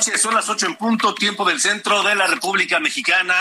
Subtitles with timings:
[0.00, 3.34] Son las ocho en punto, tiempo del centro de la República Mexicana.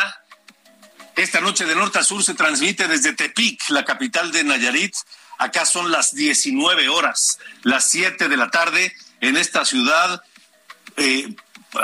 [1.16, 4.96] Esta noche de norte a sur se transmite desde Tepic, la capital de Nayarit.
[5.38, 8.92] Acá son las 19 horas, las 7 de la tarde,
[9.22, 10.24] en esta ciudad
[10.96, 11.36] eh,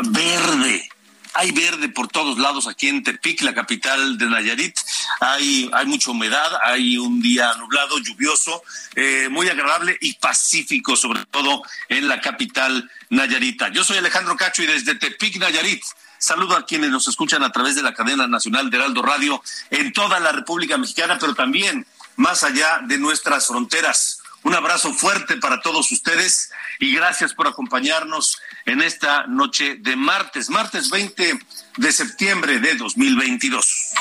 [0.06, 0.90] verde.
[1.36, 4.78] Hay verde por todos lados aquí en Tepic, la capital de Nayarit.
[5.20, 8.64] Hay, hay mucha humedad, hay un día nublado, lluvioso,
[8.96, 13.70] eh, muy agradable y pacífico, sobre todo en la capital Nayarita.
[13.70, 15.84] Yo soy Alejandro Cacho y desde Tepic, Nayarit,
[16.24, 19.92] Saludo a quienes nos escuchan a través de la cadena nacional de Heraldo Radio en
[19.92, 24.23] toda la República Mexicana, pero también más allá de nuestras fronteras.
[24.44, 30.50] Un abrazo fuerte para todos ustedes y gracias por acompañarnos en esta noche de martes,
[30.50, 31.40] martes 20
[31.78, 33.94] de septiembre de 2022.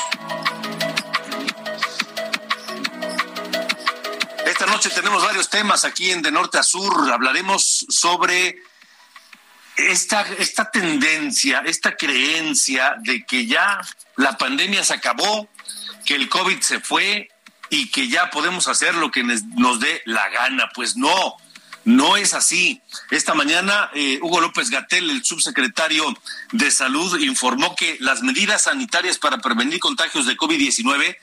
[4.45, 7.11] Esta noche tenemos varios temas aquí en De Norte a Sur.
[7.13, 8.63] Hablaremos sobre
[9.77, 13.81] esta, esta tendencia, esta creencia de que ya
[14.17, 15.49] la pandemia se acabó,
[16.05, 17.32] que el COVID se fue
[17.73, 20.71] y que ya podemos hacer lo que nos dé la gana.
[20.75, 21.37] Pues no,
[21.87, 22.83] no es así.
[23.11, 26.05] Esta mañana, eh, Hugo López Gatel, el subsecretario
[26.53, 31.17] de Salud, informó que las medidas sanitarias para prevenir contagios de COVID-19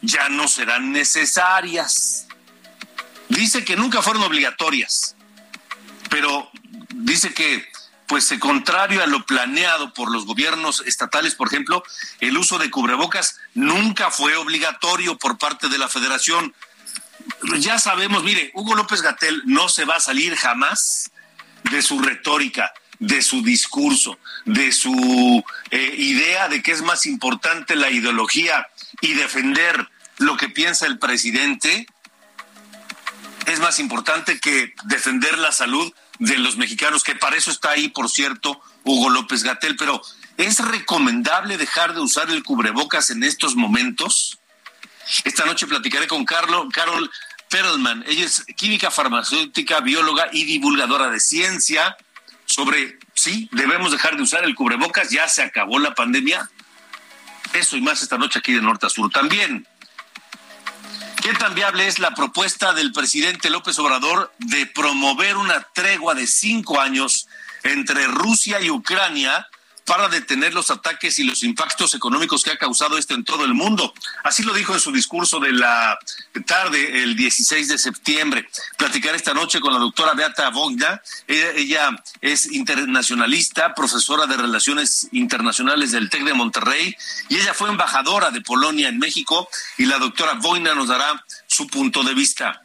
[0.00, 2.26] ya no serán necesarias.
[3.28, 5.16] Dice que nunca fueron obligatorias,
[6.08, 6.50] pero
[6.94, 7.68] dice que
[8.10, 11.84] pues eh, contrario a lo planeado por los gobiernos estatales, por ejemplo,
[12.18, 16.52] el uso de cubrebocas nunca fue obligatorio por parte de la federación.
[17.58, 21.12] Ya sabemos, mire, Hugo López Gatel no se va a salir jamás
[21.70, 27.76] de su retórica, de su discurso, de su eh, idea de que es más importante
[27.76, 28.66] la ideología
[29.00, 29.88] y defender
[30.18, 31.86] lo que piensa el presidente
[33.46, 37.88] es más importante que defender la salud de los mexicanos, que para eso está ahí,
[37.88, 40.02] por cierto, Hugo López Gatel, pero
[40.36, 44.38] ¿es recomendable dejar de usar el cubrebocas en estos momentos?
[45.24, 47.10] Esta noche platicaré con Carlo, Carol
[47.48, 51.96] Perlman, ella es química farmacéutica, bióloga y divulgadora de ciencia,
[52.44, 56.48] sobre si debemos dejar de usar el cubrebocas, ya se acabó la pandemia.
[57.54, 59.10] Eso y más esta noche aquí de Norte a Sur.
[59.10, 59.66] También
[61.22, 66.26] ¿Qué tan viable es la propuesta del presidente López Obrador de promover una tregua de
[66.26, 67.28] cinco años
[67.62, 69.46] entre Rusia y Ucrania
[69.90, 73.54] para detener los ataques y los impactos económicos que ha causado esto en todo el
[73.54, 73.92] mundo.
[74.22, 75.98] Así lo dijo en su discurso de la
[76.46, 78.48] tarde, el 16 de septiembre.
[78.78, 81.02] Platicar esta noche con la doctora Beata Vogna.
[81.26, 81.90] Ella,
[82.20, 86.94] es internacionalista, profesora de Relaciones Internacionales del TEC de Monterrey,
[87.28, 91.66] y ella fue embajadora de Polonia en México, y la doctora Vogna nos dará su
[91.66, 92.62] punto de vista.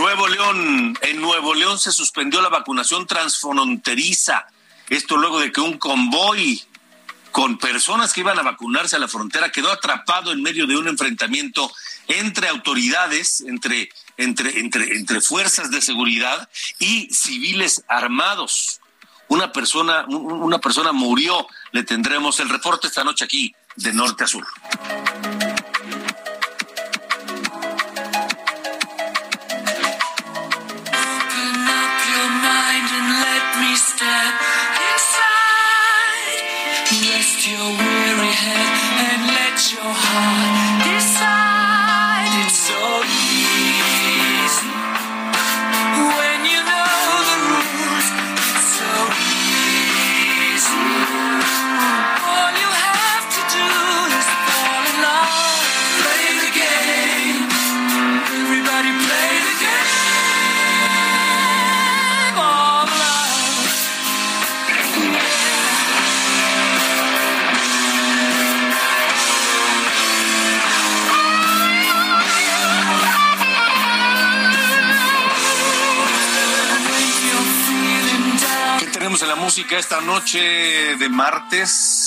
[0.00, 4.46] Nuevo León, en Nuevo León se suspendió la vacunación transfronteriza.
[4.88, 6.62] Esto luego de que un convoy
[7.32, 10.88] con personas que iban a vacunarse a la frontera quedó atrapado en medio de un
[10.88, 11.70] enfrentamiento
[12.08, 16.48] entre autoridades, entre, entre, entre, entre fuerzas de seguridad
[16.78, 18.80] y civiles armados.
[19.28, 21.46] Una persona, una persona murió.
[21.72, 24.46] Le tendremos el reporte esta noche aquí de norte a sur.
[39.72, 40.49] your heart.
[79.78, 81.99] Esta noche de martes?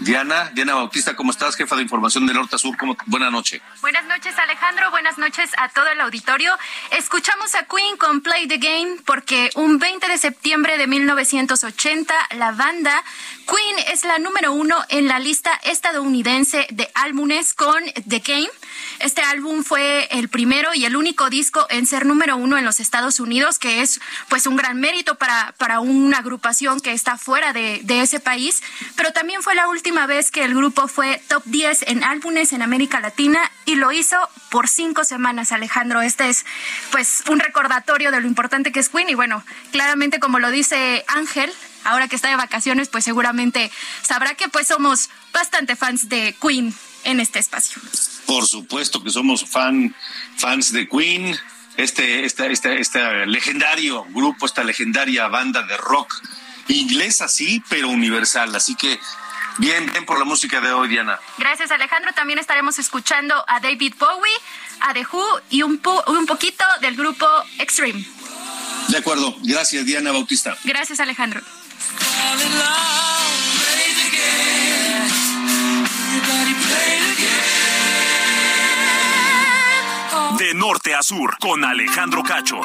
[0.00, 1.56] Diana, Diana Bautista, ¿cómo estás?
[1.56, 2.74] Jefa de información de Norte a Sur.
[2.78, 2.96] ¿Cómo?
[3.04, 3.60] Buenas noches.
[3.82, 4.90] Buenas noches, Alejandro.
[4.90, 6.56] Buenas noches a todo el auditorio.
[6.96, 12.52] Escuchamos a Queen con Play the Game porque un 20 de septiembre de 1980 la
[12.52, 13.04] banda
[13.46, 18.48] Queen es la número uno en la lista estadounidense de álbumes con The Game.
[19.00, 22.80] Este álbum fue el primero y el único disco en ser número uno en los
[22.80, 24.00] Estados Unidos, que es
[24.30, 28.62] pues un gran mérito para, para una agrupación que está fuera de, de ese país.
[28.96, 32.62] Pero también fue la última vez que el grupo fue top 10 en álbumes en
[32.62, 34.16] América Latina y lo hizo
[34.50, 36.00] por cinco semanas, Alejandro.
[36.02, 36.46] Este es
[36.90, 41.04] pues un recordatorio de lo importante que es Queen y bueno, claramente como lo dice
[41.08, 41.52] Ángel,
[41.84, 43.70] ahora que está de vacaciones, pues seguramente
[44.02, 47.80] sabrá que pues somos bastante fans de Queen en este espacio.
[48.26, 49.94] Por supuesto que somos fan,
[50.36, 51.36] fans de Queen,
[51.76, 56.14] este, este, este, este legendario grupo, esta legendaria banda de rock
[56.68, 58.54] inglesa, sí, pero universal.
[58.54, 58.98] Así que
[59.60, 61.20] bien, bien por la música de hoy, Diana.
[61.38, 62.12] Gracias, Alejandro.
[62.14, 64.32] También estaremos escuchando a David Bowie,
[64.80, 67.26] a The Who y un, un poquito del grupo
[67.58, 68.04] Extreme.
[68.88, 69.36] De acuerdo.
[69.42, 70.56] Gracias, Diana Bautista.
[70.64, 71.40] Gracias, Alejandro.
[80.38, 82.60] De norte a sur, con Alejandro Cacho.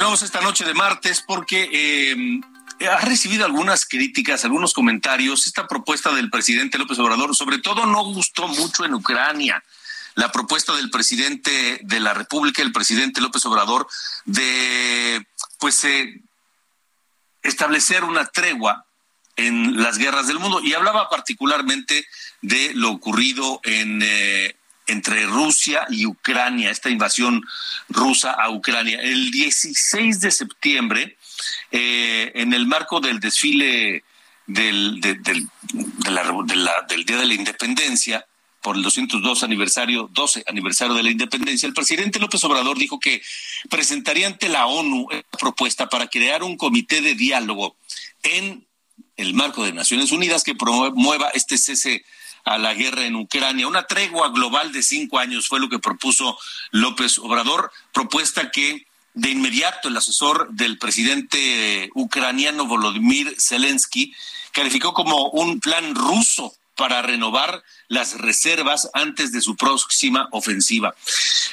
[0.00, 5.46] Continuamos esta noche de martes porque eh, ha recibido algunas críticas, algunos comentarios.
[5.46, 9.62] Esta propuesta del presidente López Obrador, sobre todo, no gustó mucho en Ucrania
[10.14, 13.86] la propuesta del presidente de la República, el presidente López Obrador,
[14.24, 15.26] de
[15.58, 16.22] pues eh,
[17.42, 18.86] establecer una tregua
[19.36, 22.06] en las guerras del mundo y hablaba particularmente
[22.40, 24.56] de lo ocurrido en eh,
[24.90, 27.42] entre Rusia y Ucrania, esta invasión
[27.88, 29.00] rusa a Ucrania.
[29.00, 31.16] El 16 de septiembre,
[31.70, 34.04] eh, en el marco del desfile
[34.46, 35.48] del, del,
[37.04, 38.26] Día de la Independencia,
[38.62, 43.22] por el 202 aniversario, 12 aniversario de la independencia, el presidente López Obrador dijo que
[43.70, 47.76] presentaría ante la ONU una propuesta para crear un comité de diálogo
[48.22, 48.66] en
[49.16, 52.04] el marco de Naciones Unidas que promueva este cese
[52.44, 53.66] a la guerra en Ucrania.
[53.66, 56.38] Una tregua global de cinco años fue lo que propuso
[56.70, 64.14] López Obrador, propuesta que de inmediato el asesor del presidente ucraniano Volodymyr Zelensky
[64.52, 70.94] calificó como un plan ruso para renovar las reservas antes de su próxima ofensiva.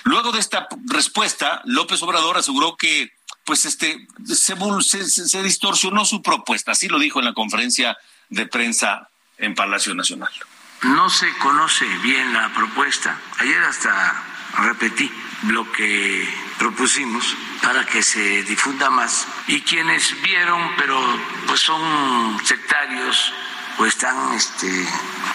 [0.04, 3.12] Luego de esta respuesta, López Obrador aseguró que
[3.44, 7.98] pues este se, se, distorsionó su propuesta, así lo dijo en la conferencia
[8.30, 10.32] de prensa en Palacio Nacional.
[10.84, 13.18] No se conoce bien la propuesta.
[13.40, 14.24] Ayer hasta
[14.60, 15.12] repetí
[15.48, 16.28] lo que
[16.58, 19.28] propusimos para que se difunda más.
[19.48, 21.00] Y quienes vieron, pero
[21.48, 23.34] pues son sectarios
[23.80, 24.88] o están este,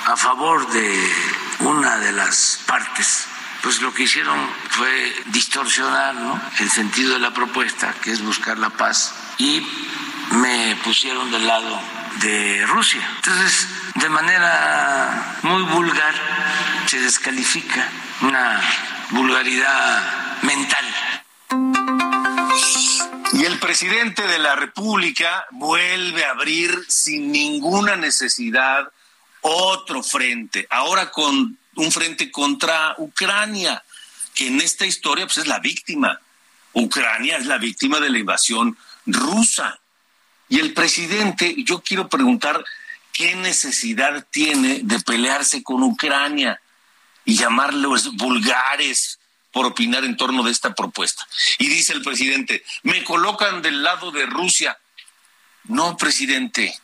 [0.06, 1.12] a favor de
[1.60, 3.26] una de las partes,
[3.62, 4.38] pues lo que hicieron
[4.70, 6.16] fue distorsionar
[6.58, 9.64] el sentido de la propuesta, que es buscar la paz, y
[10.32, 13.00] me pusieron del lado de Rusia.
[13.16, 16.14] Entonces, de manera muy vulgar,
[16.86, 17.88] se descalifica
[18.22, 18.60] una
[19.10, 20.84] vulgaridad mental
[23.42, 28.92] y el presidente de la República vuelve a abrir sin ninguna necesidad
[29.40, 33.82] otro frente, ahora con un frente contra Ucrania,
[34.34, 36.20] que en esta historia pues, es la víctima.
[36.74, 38.76] Ucrania es la víctima de la invasión
[39.06, 39.80] rusa.
[40.52, 42.62] Y el presidente, yo quiero preguntar,
[43.10, 46.60] ¿qué necesidad tiene de pelearse con Ucrania
[47.24, 49.18] y llamarlos vulgares,
[49.50, 51.26] por opinar en torno de esta propuesta.
[51.58, 54.78] Y dice el presidente, me colocan del lado de Rusia.
[55.64, 56.78] No, presidente,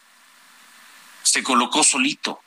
[1.23, 2.41] se colocó solito,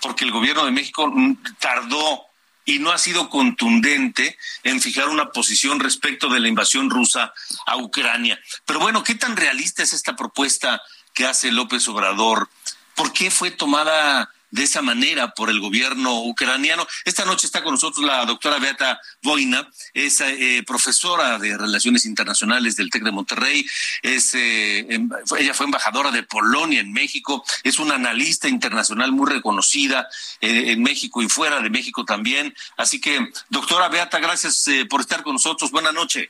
[0.00, 1.12] porque el gobierno de México
[1.58, 2.27] tardó
[2.68, 7.32] y no ha sido contundente en fijar una posición respecto de la invasión rusa
[7.64, 8.38] a Ucrania.
[8.66, 10.82] Pero bueno, ¿qué tan realista es esta propuesta
[11.14, 12.50] que hace López Obrador?
[12.94, 16.86] ¿Por qué fue tomada de esa manera por el gobierno ucraniano.
[17.04, 22.76] Esta noche está con nosotros la doctora Beata Boina, es eh, profesora de Relaciones Internacionales
[22.76, 23.66] del TEC de Monterrey,
[24.02, 29.30] es, eh, em, ella fue embajadora de Polonia en México, es una analista internacional muy
[29.30, 30.08] reconocida
[30.40, 32.54] eh, en México y fuera de México también.
[32.76, 35.70] Así que, doctora Beata, gracias por estar con nosotros.
[35.70, 36.28] Buenas noches.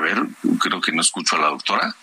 [0.00, 0.26] Ver,
[0.58, 1.94] creo que no escucho a la doctora.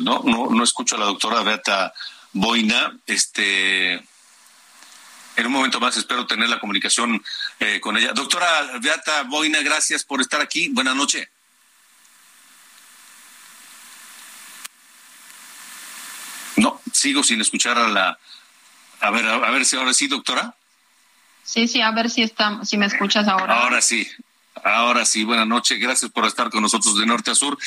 [0.00, 1.92] no, no, no escucho a la doctora Beata
[2.32, 2.98] Boina.
[3.06, 7.22] Este, en un momento más espero tener la comunicación
[7.58, 8.12] eh, con ella.
[8.12, 10.68] Doctora Beata Boina, gracias por estar aquí.
[10.68, 11.28] Buenas noches.
[16.56, 18.18] No, sigo sin escuchar a la.
[19.00, 20.54] A ver, a, ver si ahora sí, doctora.
[21.42, 23.62] Sí, sí, a ver si está, si me escuchas ahora.
[23.62, 24.06] Ahora sí,
[24.62, 25.24] ahora sí.
[25.24, 27.58] Buenas noches, gracias por estar con nosotros de norte a sur.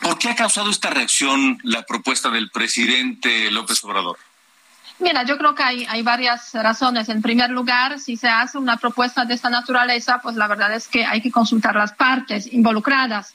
[0.00, 4.18] ¿Por qué ha causado esta reacción la propuesta del presidente López Obrador?
[4.98, 7.08] Mira, yo creo que hay, hay varias razones.
[7.08, 10.88] En primer lugar, si se hace una propuesta de esta naturaleza, pues la verdad es
[10.88, 13.34] que hay que consultar las partes involucradas.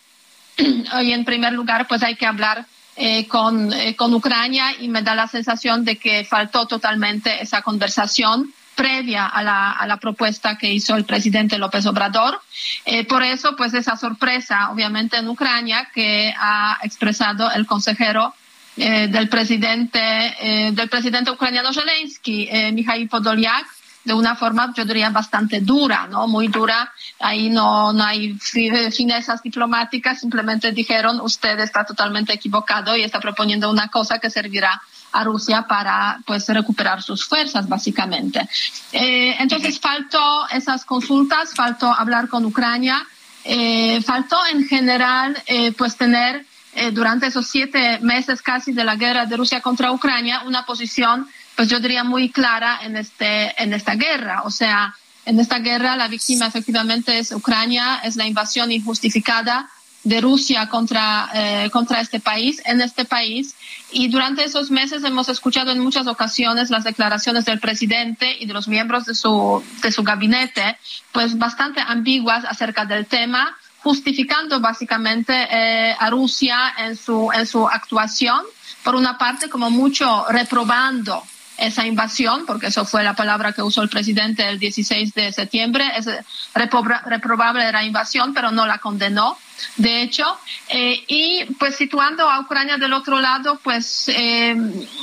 [0.57, 2.65] Y en primer lugar, pues hay que hablar
[2.95, 7.61] eh, con, eh, con Ucrania y me da la sensación de que faltó totalmente esa
[7.61, 12.41] conversación previa a la, a la propuesta que hizo el presidente López Obrador.
[12.85, 18.33] Eh, por eso, pues esa sorpresa, obviamente, en Ucrania que ha expresado el consejero
[18.77, 23.67] eh, del presidente eh, del presidente ucraniano Zelensky, Mikhail Podolyak,
[24.03, 26.27] de una forma, yo diría, bastante dura, ¿no?
[26.27, 26.91] Muy dura.
[27.19, 33.69] Ahí no, no hay finezas diplomáticas, simplemente dijeron, usted está totalmente equivocado y está proponiendo
[33.69, 34.81] una cosa que servirá
[35.13, 38.47] a Rusia para pues recuperar sus fuerzas básicamente.
[38.91, 43.05] Eh, entonces faltó esas consultas, faltó hablar con Ucrania,
[43.43, 48.95] eh, faltó en general eh, pues tener eh, durante esos siete meses casi de la
[48.95, 51.27] guerra de Rusia contra Ucrania una posición
[51.61, 54.95] pues yo diría muy clara en este en esta guerra, o sea
[55.27, 59.69] en esta guerra la víctima efectivamente es Ucrania, es la invasión injustificada
[60.03, 63.53] de Rusia contra, eh, contra este país, en este país.
[63.91, 68.53] Y durante esos meses hemos escuchado en muchas ocasiones las declaraciones del presidente y de
[68.55, 70.79] los miembros de su, de su gabinete,
[71.11, 77.67] pues bastante ambiguas acerca del tema, justificando básicamente eh, a Rusia en su, en su
[77.67, 78.41] actuación,
[78.83, 81.23] por una parte como mucho reprobando
[81.61, 85.85] esa invasión, porque eso fue la palabra que usó el presidente el 16 de septiembre,
[85.95, 86.09] es
[86.53, 89.37] reprobable la invasión, pero no la condenó,
[89.77, 90.25] de hecho,
[90.69, 94.55] eh, y pues situando a Ucrania del otro lado, pues eh,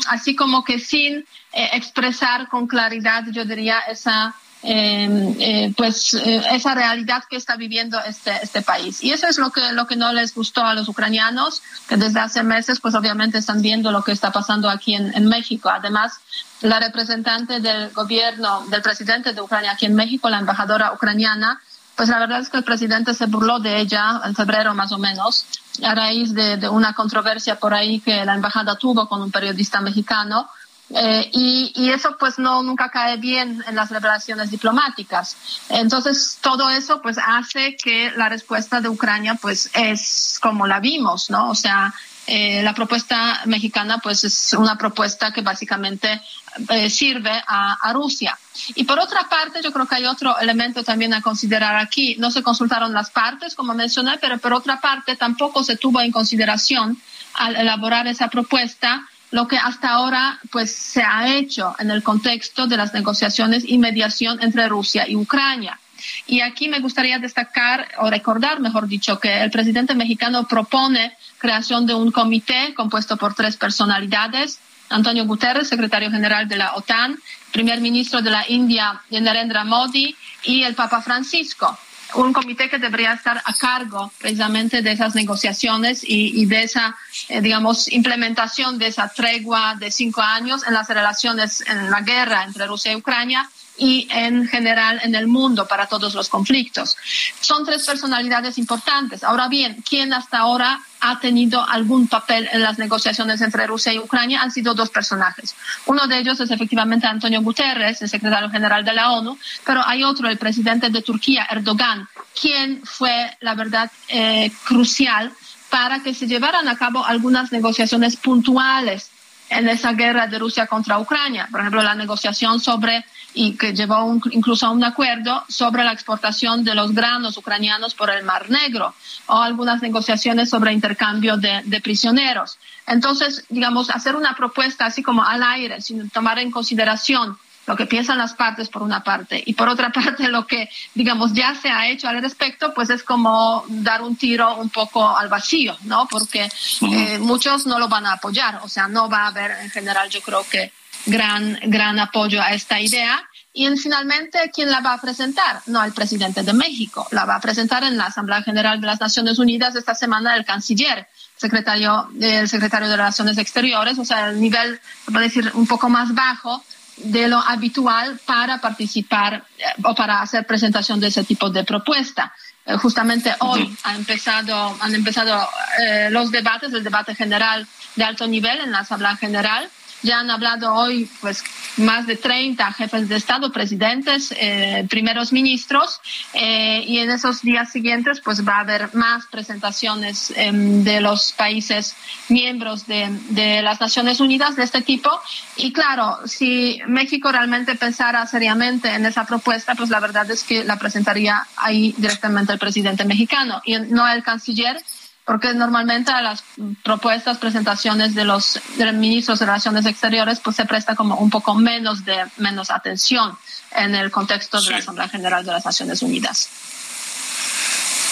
[0.08, 6.42] así como que sin eh, expresar con claridad, yo diría, esa Em, eh, pues eh,
[6.50, 9.04] esa realidad que está viviendo este, este país.
[9.04, 12.18] Y eso es lo que, lo que no les gustó a los ucranianos, que desde
[12.18, 15.70] hace meses pues obviamente están viendo lo que está pasando aquí en, México.
[15.70, 16.14] Además,
[16.60, 21.60] la representante del gobierno, del presidente de Ucrania aquí en México, la embajadora ucraniana,
[21.94, 24.98] pues la verdad es que el presidente se burló de ella en febrero más o
[24.98, 25.46] menos,
[25.84, 30.48] a raíz de una controversia por ahí que la embajada tuvo con un periodista mexicano
[30.90, 35.36] eh, y, eso pues no nunca cae bien en las relaciones diplomáticas.
[35.68, 41.30] Entonces todo eso pues hace que la respuesta de Ucrania pues es como la vimos,
[41.30, 41.50] ¿no?
[41.50, 41.92] O sea,
[42.26, 46.20] eh, la propuesta mexicana pues es una propuesta que básicamente
[46.68, 48.38] eh, sirve a, a, Rusia.
[48.74, 52.16] Y por otra parte, yo creo que hay otro elemento también a considerar aquí.
[52.18, 56.12] No se consultaron las partes, como mencioné, pero por otra parte tampoco se tuvo en
[56.12, 56.98] consideración
[57.34, 62.66] al elaborar esa propuesta lo que hasta ahora pues se ha hecho en el contexto
[62.66, 65.78] de las negociaciones y mediación entre Rusia y Ucrania.
[66.26, 71.86] Y aquí me gustaría destacar o recordar, mejor dicho, que el presidente mexicano propone creación
[71.86, 74.60] de un comité compuesto por tres personalidades.
[74.90, 77.18] Antonio Guterres, secretario general de la OTAN,
[77.52, 81.78] primer ministro de la India, Narendra Modi, y el Papa Francisco
[82.14, 86.96] un comité que debería estar a cargo precisamente de esas negociaciones y, y de esa,
[87.28, 92.44] eh, digamos, implementación de esa tregua de cinco años en las relaciones, en la guerra
[92.44, 93.48] entre Rusia y Ucrania
[93.78, 96.96] y en general en el mundo para todos los conflictos.
[97.40, 99.24] Son tres personalidades importantes.
[99.24, 103.98] Ahora bien, ¿quién hasta ahora ha tenido algún papel en las negociaciones entre Rusia y
[103.98, 105.54] Ucrania han sido dos personajes.
[105.86, 110.04] Uno de ellos es efectivamente Antonio Guterres, el secretario general de la ONU, pero hay
[110.04, 112.08] otro, el presidente de Turquía, Erdogan,
[112.40, 115.32] quien fue, la verdad, eh, crucial
[115.70, 119.10] para que se llevaran a cabo algunas negociaciones puntuales
[119.50, 121.48] en esa guerra de Rusia contra Ucrania.
[121.50, 123.04] Por ejemplo, la negociación sobre
[123.34, 128.10] y que llevó incluso a un acuerdo sobre la exportación de los granos ucranianos por
[128.10, 128.94] el Mar Negro
[129.26, 132.58] o algunas negociaciones sobre intercambio de, de, prisioneros.
[132.86, 137.36] Entonces, digamos, hacer una propuesta así como al aire, sin tomar en consideración
[137.68, 141.34] lo que piensan las partes por una parte y por otra parte lo que, digamos,
[141.34, 145.28] ya se ha hecho al respecto, pues es como dar un tiro un poco al
[145.28, 146.08] vacío, ¿no?
[146.10, 146.48] Porque
[146.90, 150.08] eh, muchos no lo van a apoyar, o sea, no va a haber en general,
[150.08, 150.72] yo creo que
[151.08, 153.20] gran, gran apoyo a esta idea.
[153.52, 155.60] y finalmente, ¿quién la va a presentar?
[155.66, 159.00] No el presidente de México, la va a presentar en la Asamblea General de las
[159.00, 164.40] Naciones Unidas esta semana el canciller, secretario, el secretario de Relaciones Exteriores, o sea, el
[164.40, 164.80] nivel,
[165.12, 166.62] a decir, un poco más bajo
[166.98, 172.32] de lo habitual para participar eh, o para hacer presentación de ese tipo de propuesta.
[172.66, 175.48] Eh, justamente hoy ha empezado, han empezado
[175.80, 179.68] eh, los debates, el debate general de alto nivel en la Asamblea General
[180.02, 181.42] ya han hablado hoy pues
[181.76, 186.00] más de 30 jefes de Estado, presidentes, eh, primeros ministros
[186.34, 191.32] eh, y en esos días siguientes pues va a haber más presentaciones em, de los
[191.32, 191.94] países
[192.28, 195.10] miembros de, de, las Naciones Unidas de este tipo.
[195.56, 200.64] Y claro, si México realmente pensara seriamente en esa propuesta pues la verdad es que
[200.64, 203.60] la presentaría ahí directamente el presidente mexicano.
[203.64, 204.82] Y no el canciller
[205.28, 206.42] porque normalmente a las
[206.82, 208.58] propuestas, presentaciones de los,
[208.94, 213.36] ministros de Relaciones Exteriores, pues se presta como un poco menos de menos atención
[213.72, 216.48] en el contexto de la Asamblea General de las Naciones Unidas.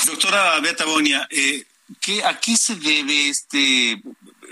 [0.04, 1.64] Doctora Beata Bonia, eh,
[2.26, 4.02] ¿a qué se debe este,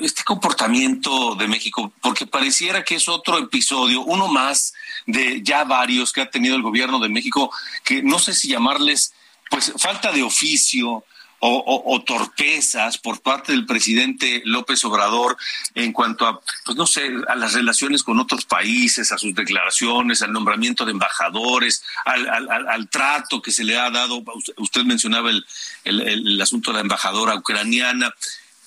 [0.01, 1.93] este comportamiento de México?
[2.01, 4.73] Porque pareciera que es otro episodio, uno más
[5.05, 7.53] de ya varios que ha tenido el gobierno de México,
[7.85, 9.13] que no sé si llamarles
[9.51, 11.05] pues falta de oficio,
[11.47, 15.37] o, torpezas por parte del presidente López Obrador
[15.75, 20.23] en cuanto a, pues no sé, a las relaciones con otros países, a sus declaraciones,
[20.23, 24.25] al nombramiento de embajadores, al, trato que se le ha dado.
[24.57, 28.15] Usted mencionaba el, asunto de la embajadora ucraniana.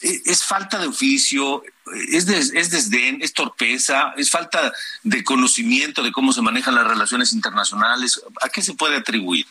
[0.01, 1.63] E, es falta de oficio,
[2.11, 4.71] es, es desdén, es torpeza, es falta
[5.01, 8.21] de conocimiento de cómo se manejan las relaciones internacionales.
[8.41, 9.47] ¿A qué se puede atribuir?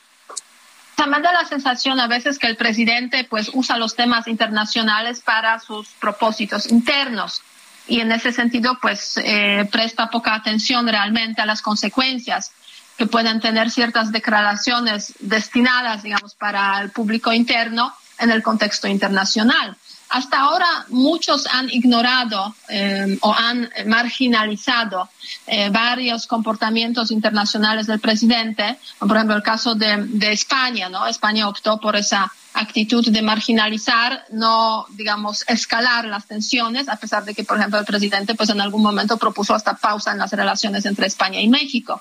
[1.04, 5.60] Me da la sensación a veces que el presidente pues usa los temas internacionales para
[5.60, 7.42] sus propósitos internos
[7.86, 12.52] y en ese sentido pues eh, presta poca atención realmente a las consecuencias
[12.96, 19.76] que pueden tener ciertas declaraciones destinadas digamos para el público interno en el contexto internacional.
[20.08, 25.08] Hasta ahora muchos han ignorado eh, o han marginalizado
[25.46, 31.06] eh, varios comportamientos internacionales del presidente, por ejemplo el caso de, España, ¿no?
[31.06, 37.34] España optó por esa actitud de marginalizar, no, digamos, escalar las tensiones, a pesar de
[37.34, 40.86] que, por ejemplo, el presidente, pues en algún momento propuso hasta pausa en las relaciones
[40.86, 42.00] entre España y México.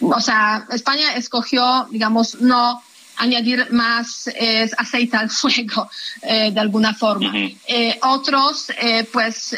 [0.00, 2.82] O sea, España escogió, digamos, no
[3.20, 4.28] añadir más
[4.76, 5.88] aceite al fuego
[6.22, 7.32] eh, de alguna forma.
[7.34, 9.56] Eh, otros, eh, pues,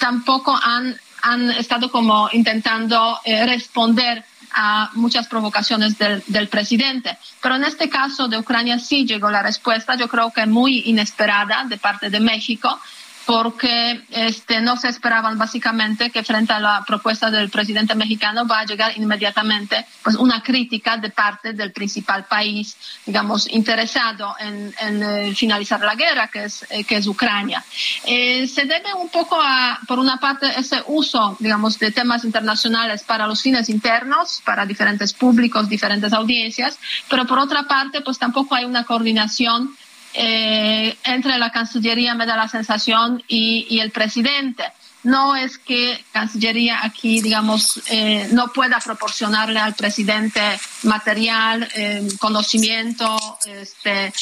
[0.00, 4.24] tampoco han, han estado como intentando responder
[4.58, 7.18] a muchas provocaciones del, del, presidente.
[7.42, 11.64] Pero en este caso de Ucrania sí llegó la respuesta, yo creo que muy inesperada
[11.64, 12.80] de parte de México,
[13.26, 18.60] porque este, no se esperaban básicamente que frente a la propuesta del presidente mexicano va
[18.60, 25.34] a llegar inmediatamente pues, una crítica de parte del principal país, digamos, interesado en, eh,
[25.34, 27.64] finalizar la guerra, que es, eh, que es Ucrania.
[28.04, 33.02] Eh, se debe un poco a, por una parte, ese uso, digamos, de temas internacionales
[33.02, 36.78] para los fines internos, para diferentes públicos, diferentes audiencias,
[37.10, 39.76] pero por otra parte, pues tampoco hay una coordinación
[40.16, 44.64] eh, entre la Cancillería, me da la sensación, y, el presidente.
[45.06, 50.40] No es que Cancillería aquí, digamos, eh, no pueda proporcionarle al presidente
[50.82, 53.16] material, eh, conocimiento
[53.46, 54.12] este,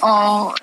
[0.00, 0.54] o,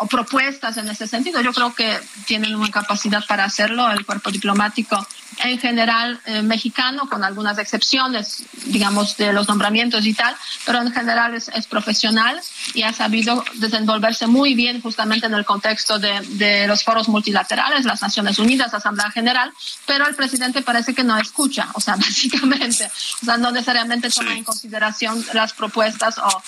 [0.00, 1.40] o, propuestas en ese sentido.
[1.40, 3.90] Yo creo que tienen una capacidad para hacerlo.
[3.90, 5.06] El cuerpo diplomático
[5.44, 10.34] en general eh, mexicano, con algunas excepciones, digamos, de los nombramientos y tal,
[10.64, 12.40] pero en general es, profesional
[12.74, 18.02] y ha sabido desenvolverse muy bien justamente en el contexto de, los foros multilaterales, las
[18.02, 19.52] Naciones Unidas, la Asamblea General,
[19.86, 22.90] pero el presidente parece que no escucha, o sea, básicamente,
[23.22, 26.42] o sea, no necesariamente toma en consideración las propuestas o,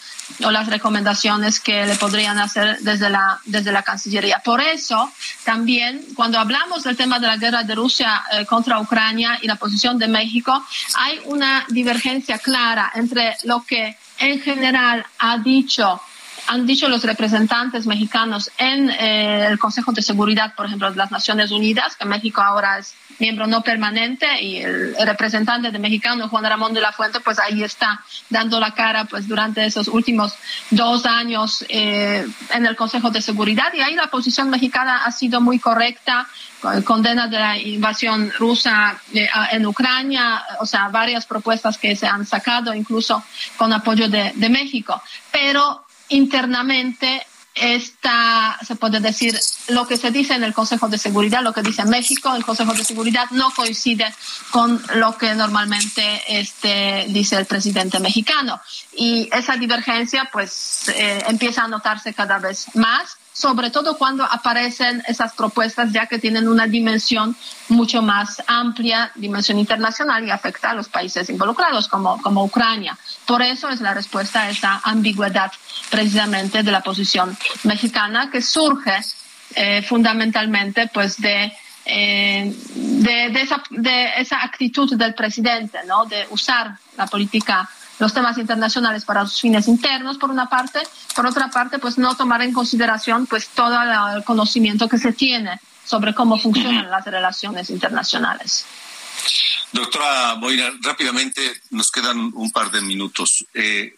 [0.45, 4.41] o las recomendaciones que le podrían hacer desde la, desde la Cancillería.
[4.45, 5.13] Por eso,
[5.45, 9.57] también, cuando hablamos del tema de la guerra de Rusia eh, contra Ucrania y la
[9.57, 16.01] posición de México, hay una divergencia clara entre lo que en general ha dicho
[16.49, 21.11] han dicho los representantes mexicanos en eh, el Consejo de Seguridad, por ejemplo, de las
[21.11, 26.45] Naciones Unidas, que México ahora es miembro no permanente y el, representante de mexicano, Juan
[26.45, 30.35] Ramón de la Fuente, pues ahí está dando la cara pues durante esos últimos
[30.71, 35.43] dos años eh, en el Consejo de Seguridad y ahí la posición mexicana ha sido
[35.43, 36.29] muy correcta,
[36.85, 42.25] condena de la invasión rusa eh, en Ucrania, o sea, varias propuestas que se han
[42.25, 43.23] sacado, incluso
[43.59, 45.03] con apoyo de, de México.
[45.31, 47.27] Pero internamente
[47.61, 51.63] está, se puede decir, lo que se dice en el Consejo de Seguridad, lo que
[51.63, 54.15] dice México, el Consejo de Seguridad no coincide
[54.51, 58.61] con lo que normalmente este, dice el presidente mexicano.
[58.95, 65.01] Y esa divergencia pues eh, empieza a notarse cada vez más sobre todo cuando aparecen
[65.07, 67.37] esas propuestas ya que tienen una dimensión
[67.69, 72.99] mucho más amplia, dimensión internacional y afecta a los países involucrados como, como Ucrania.
[73.27, 75.53] Por eso es la respuesta a esa ambigüedad
[75.91, 79.01] precisamente de la posición mexicana que surge
[79.55, 81.53] eh, fundamentalmente pues de
[81.91, 86.05] eh, de, de, esa, de, esa, actitud del presidente, ¿no?
[86.05, 87.67] de usar la política
[87.99, 90.81] los temas internacionales para sus fines internos, por una parte,
[91.15, 93.77] por otra parte, pues no tomar en consideración pues todo
[94.15, 98.67] el conocimiento que se tiene sobre cómo funcionan las relaciones internacionales.
[99.73, 103.45] Doctora Boina, rápidamente nos quedan un par de minutos.
[103.55, 103.98] Eh,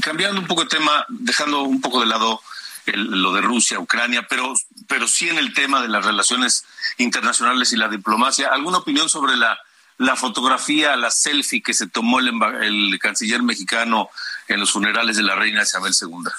[0.00, 2.40] cambiando un poco de tema, dejando un poco de lado
[2.86, 4.54] lo de Rusia, Ucrania, pero,
[4.88, 6.64] pero sí en el tema de las relaciones
[6.98, 8.48] internacionales y la diplomacia.
[8.48, 9.58] ¿Alguna opinión sobre la
[9.98, 14.10] la fotografía, la selfie que se tomó el, canciller mexicano
[14.48, 16.30] en los funerales de la reina Isabel II?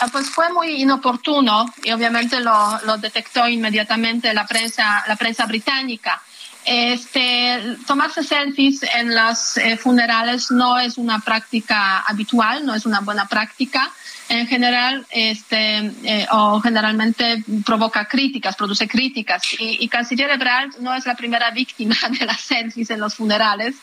[0.00, 5.46] Ah, pues fue muy inoportuno y obviamente lo, lo detectó inmediatamente la prensa, la prensa
[5.46, 6.20] británica.
[6.66, 13.00] Este, tomarse selfies en los eh, funerales no es una práctica habitual, no es una
[13.00, 13.92] buena práctica
[14.28, 19.42] en general este, eh, o generalmente provoca críticas, produce críticas.
[19.58, 23.76] Y, Canciller Ebrard no es la primera víctima de las selfies en los funerales,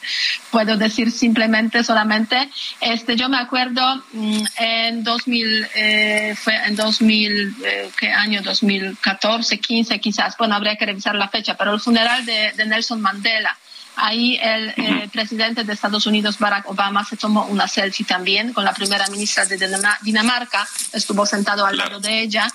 [0.52, 2.50] puedo decir simplemente, solamente.
[2.82, 8.42] Este, yo me acuerdo mm, en 2000, eh, fue en 2000, eh, ¿qué año?
[8.42, 13.58] 2014, 15 quizás, bueno, habría que revisar la fecha, pero el funeral de Nelson Mandela
[13.96, 18.64] Ahí el eh, presidente de Estados Unidos, Barack Obama, se tomó una selfie también con
[18.64, 19.58] la primera ministra de
[20.02, 22.52] Dinamarca, estuvo sentado al lado de ella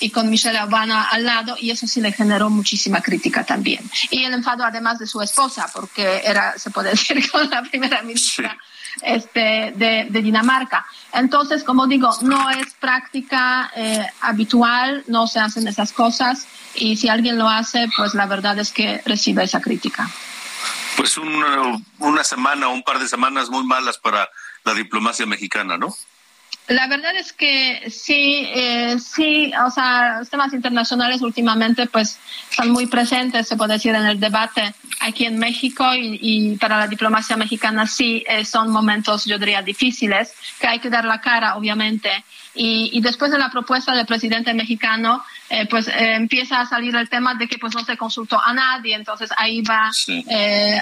[0.00, 3.88] y con Michelle Obama al lado y eso sí le generó muchísima crítica también.
[4.10, 8.02] Y el enfado además de su esposa, porque era, se puede decir, con la primera
[8.02, 8.56] ministra.
[9.02, 10.84] Este, de, Dinamarca.
[11.12, 17.08] Entonces, como digo, no es práctica eh, habitual, no se hacen esas cosas y si
[17.08, 20.10] alguien lo hace, pues la verdad es que recibe esa crítica
[20.96, 24.28] pues una, una semana o un par de semanas muy malas para
[24.64, 25.94] la diplomacia mexicana, ¿no?
[26.70, 32.70] La verdad es que sí, eh, sí, o sea, los temas internacionales últimamente pues están
[32.70, 37.36] muy presentes, se puede decir, en el debate aquí en México y, para la diplomacia
[37.36, 42.24] mexicana sí eh, son momentos, yo diría, difíciles, que hay que dar la cara, obviamente.
[42.54, 47.34] Y, después de la propuesta del presidente mexicano, eh, pues empieza a salir el tema
[47.34, 49.90] de que pues no se consultó a nadie, entonces ahí va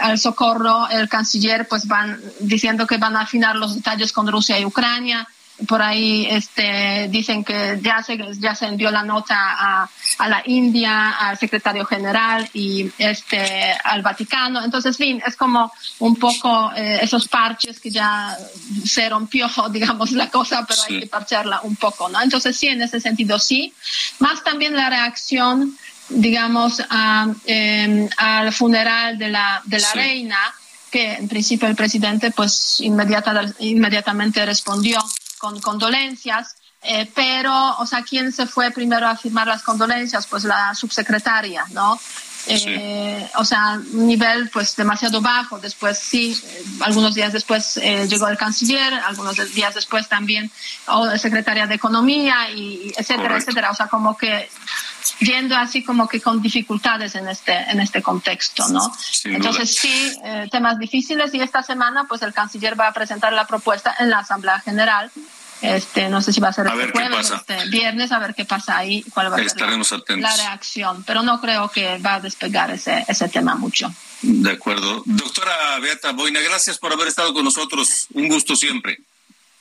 [0.02, 4.58] al socorro el canciller, pues van diciendo que van a afinar los detalles con Rusia
[4.58, 5.28] y Ucrania
[5.66, 10.42] por ahí este, dicen que ya se, ya se envió la nota a, a la
[10.46, 14.64] India, al secretario general y este, al Vaticano.
[14.64, 18.36] Entonces, fin, es como un poco eh, esos parches que ya
[18.84, 22.22] se rompió, digamos, la cosa, pero hay que parcharla un poco, ¿no?
[22.22, 23.72] Entonces, sí, en ese sentido, sí.
[24.20, 25.76] Más también la reacción,
[26.08, 30.38] digamos, a, em, al funeral de la, de la reina,
[30.90, 35.00] que en principio el presidente, pues, inmediata, inmediatamente respondió
[35.38, 40.26] con condolencias, eh, pero, o sea, ¿quién se fue primero a firmar las condolencias?
[40.26, 41.98] Pues la subsecretaria, ¿no?
[42.46, 45.58] Eh, o sea, un nivel pues demasiado bajo.
[45.58, 50.50] Después sí, eh, algunos días después llegó el canciller, algunos días después también
[50.86, 53.70] o la secretaria de Economía y etcétera, etcétera.
[53.70, 54.48] O sea, como que
[55.20, 58.92] yendo así como que con dificultades en este en este contexto, ¿no?
[59.24, 60.18] Entonces sí,
[60.50, 64.20] temas difíciles y esta semana pues el canciller va a presentar la propuesta en la
[64.20, 65.10] Asamblea General
[65.60, 68.76] este, no sé si va a ser este jueves, este viernes, a ver qué pasa
[68.76, 71.02] ahí, cuál va a ser la, reacción.
[71.04, 73.92] Pero no creo que va a despegar ese, ese tema mucho.
[74.22, 75.02] De acuerdo.
[75.04, 78.06] Doctora Beata Boina, gracias por haber estado con nosotros.
[78.14, 78.98] Un gusto siempre.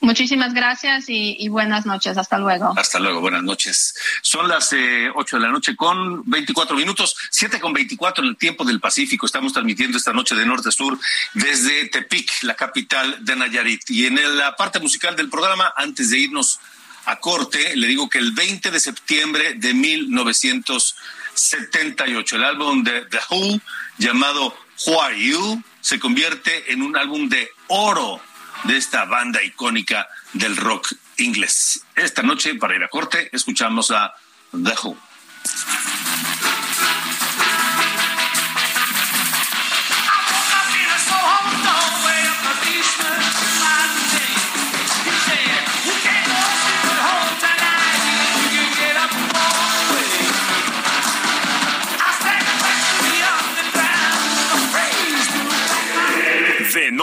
[0.00, 2.16] Muchísimas gracias y, buenas noches.
[2.16, 2.72] Hasta luego.
[2.76, 3.20] Hasta luego.
[3.20, 3.96] Buenas noches.
[4.22, 8.36] Son las eh, ocho de la noche con 24 minutos, siete con 24 en el
[8.36, 9.26] tiempo del Pacífico.
[9.26, 10.96] Estamos transmitiendo esta noche de norte a sur
[11.34, 13.90] desde Tepic, la capital de Nayarit.
[13.90, 16.60] Y en la parte musical del programa, antes de irnos
[17.06, 23.18] a corte, le digo que el 20 de septiembre de 1978, el álbum de The
[23.30, 23.60] Who,
[23.98, 24.56] llamado
[24.86, 28.22] Who Are You, se convierte en un álbum de oro
[28.64, 31.82] de esta banda icónica del rock inglés.
[31.94, 34.14] Esta noche, para ir a corte, escuchamos a
[34.52, 34.96] The Who.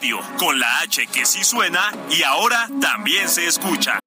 [0.00, 3.98] Radio, con la H que sí suena y ahora también se escucha.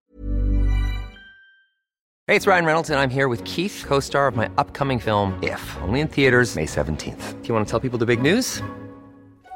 [2.25, 5.61] Hey, it's Ryan Reynolds and I'm here with Keith, co-star of my upcoming film If,
[5.83, 7.41] only in theaters May 17th.
[7.41, 8.61] Do you want to tell people the big news?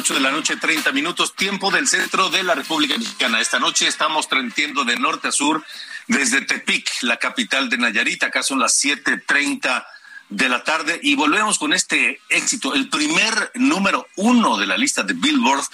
[0.00, 3.38] 8 de la noche, 30 minutos, tiempo del centro de la República Mexicana.
[3.38, 5.62] Esta noche estamos transmitiendo de norte a sur
[6.06, 8.22] desde Tepic, la capital de Nayarit.
[8.22, 9.86] Acá son las 7:30
[10.30, 15.02] de la tarde y volvemos con este éxito, el primer número uno de la lista
[15.02, 15.66] de Billboard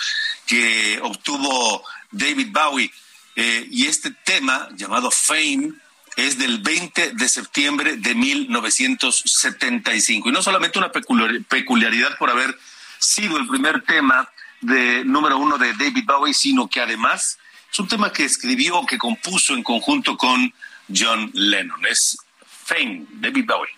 [0.44, 2.92] que obtuvo David Bowie.
[3.36, 5.70] Eh, y este tema llamado Fame
[6.16, 10.30] es del 20 de septiembre de 1975.
[10.30, 12.58] Y no solamente una peculiaridad por haber
[12.98, 14.28] sido el primer tema
[14.60, 17.38] de número uno de David Bowie, sino que además
[17.70, 20.52] es un tema que escribió, que compuso en conjunto con
[20.94, 21.84] John Lennon.
[21.86, 22.16] Es
[22.64, 23.72] Fame, David Bowie.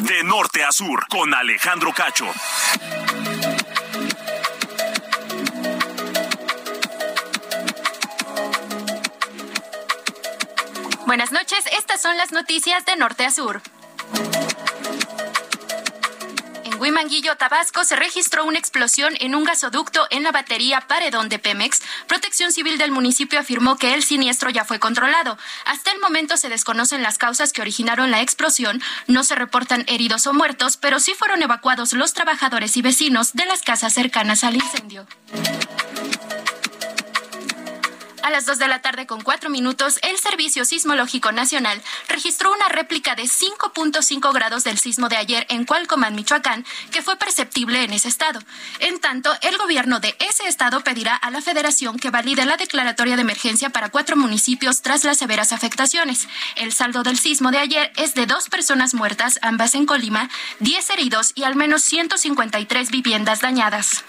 [0.00, 2.26] De norte a sur, con Alejandro Cacho.
[11.12, 13.60] Buenas noches, estas son las noticias de norte a sur.
[16.64, 21.38] En Huimanguillo, Tabasco, se registró una explosión en un gasoducto en la batería Paredón de
[21.38, 21.82] Pemex.
[22.06, 25.36] Protección Civil del municipio afirmó que el siniestro ya fue controlado.
[25.66, 28.80] Hasta el momento se desconocen las causas que originaron la explosión.
[29.06, 33.44] No se reportan heridos o muertos, pero sí fueron evacuados los trabajadores y vecinos de
[33.44, 35.06] las casas cercanas al incendio.
[38.22, 42.68] A las 2 de la tarde con 4 minutos, el Servicio Sismológico Nacional registró una
[42.68, 47.92] réplica de 5.5 grados del sismo de ayer en Cualcomán, Michoacán, que fue perceptible en
[47.92, 48.40] ese estado.
[48.78, 53.16] En tanto, el gobierno de ese estado pedirá a la federación que valide la declaratoria
[53.16, 56.28] de emergencia para cuatro municipios tras las severas afectaciones.
[56.54, 60.30] El saldo del sismo de ayer es de dos personas muertas, ambas en Colima,
[60.60, 64.04] 10 heridos y al menos 153 viviendas dañadas.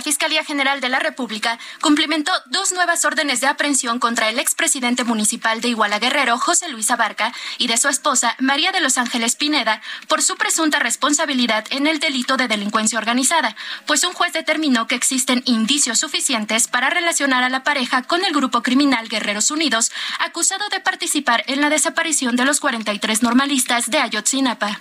[0.00, 5.04] La Fiscalía General de la República cumplimentó dos nuevas órdenes de aprehensión contra el expresidente
[5.04, 9.36] municipal de Iguala Guerrero, José Luis Abarca, y de su esposa, María de los Ángeles
[9.36, 14.86] Pineda, por su presunta responsabilidad en el delito de delincuencia organizada, pues un juez determinó
[14.86, 19.92] que existen indicios suficientes para relacionar a la pareja con el grupo criminal Guerreros Unidos,
[20.18, 24.80] acusado de participar en la desaparición de los 43 normalistas de Ayotzinapa.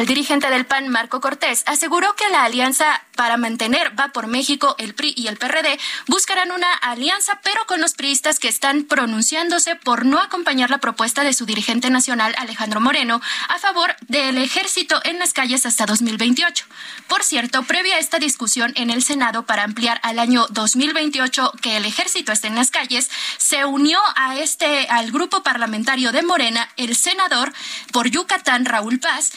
[0.00, 4.74] El dirigente del PAN, Marco Cortés, aseguró que la alianza para mantener Va por México,
[4.78, 9.76] el PRI y el PRD buscarán una alianza, pero con los priistas que están pronunciándose
[9.76, 15.02] por no acompañar la propuesta de su dirigente nacional, Alejandro Moreno, a favor del ejército
[15.04, 16.64] en las calles hasta 2028.
[17.06, 21.76] Por cierto, previa a esta discusión en el Senado para ampliar al año 2028 que
[21.76, 26.70] el ejército esté en las calles, se unió a este al grupo parlamentario de Morena
[26.78, 27.52] el senador
[27.92, 29.32] por Yucatán, Raúl Paz,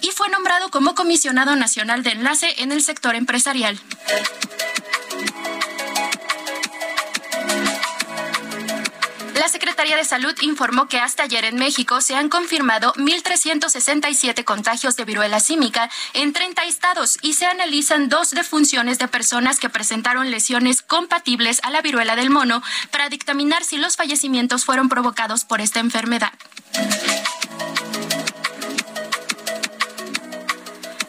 [0.00, 3.80] y fue nombrado como comisionado nacional de enlace en el sector empresarial.
[9.36, 14.96] La Secretaría de Salud informó que hasta ayer en México se han confirmado 1.367 contagios
[14.96, 20.30] de viruela símica en 30 estados y se analizan dos defunciones de personas que presentaron
[20.30, 25.60] lesiones compatibles a la viruela del mono para dictaminar si los fallecimientos fueron provocados por
[25.60, 26.32] esta enfermedad.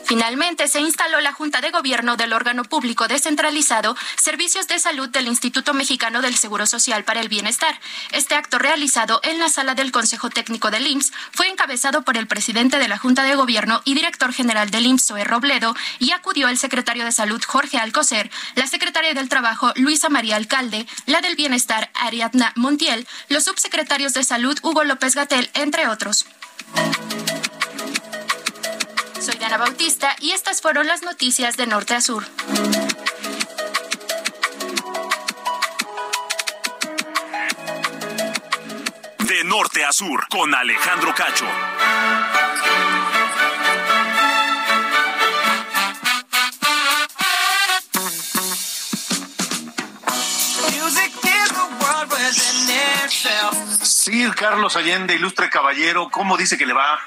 [0.08, 5.28] Finalmente, se instaló la Junta de Gobierno del órgano público descentralizado Servicios de Salud del
[5.28, 7.78] Instituto Mexicano del Seguro Social para el Bienestar.
[8.14, 12.26] Este acto realizado en la sala del Consejo Técnico del IMSS fue encabezado por el
[12.26, 16.48] presidente de la Junta de Gobierno y director general del IMSS, Zoe Robledo, y acudió
[16.48, 21.36] el secretario de Salud, Jorge Alcocer, la secretaria del Trabajo, Luisa María Alcalde, la del
[21.36, 26.26] Bienestar, Ariadna Montiel, los subsecretarios de Salud, Hugo López Gatel, entre otros.
[29.56, 32.26] Bautista y estas fueron las noticias de Norte a Sur.
[39.20, 41.46] De norte a sur, con Alejandro Cacho.
[53.82, 57.00] Sir Carlos Allende, ilustre caballero, ¿cómo dice que le va?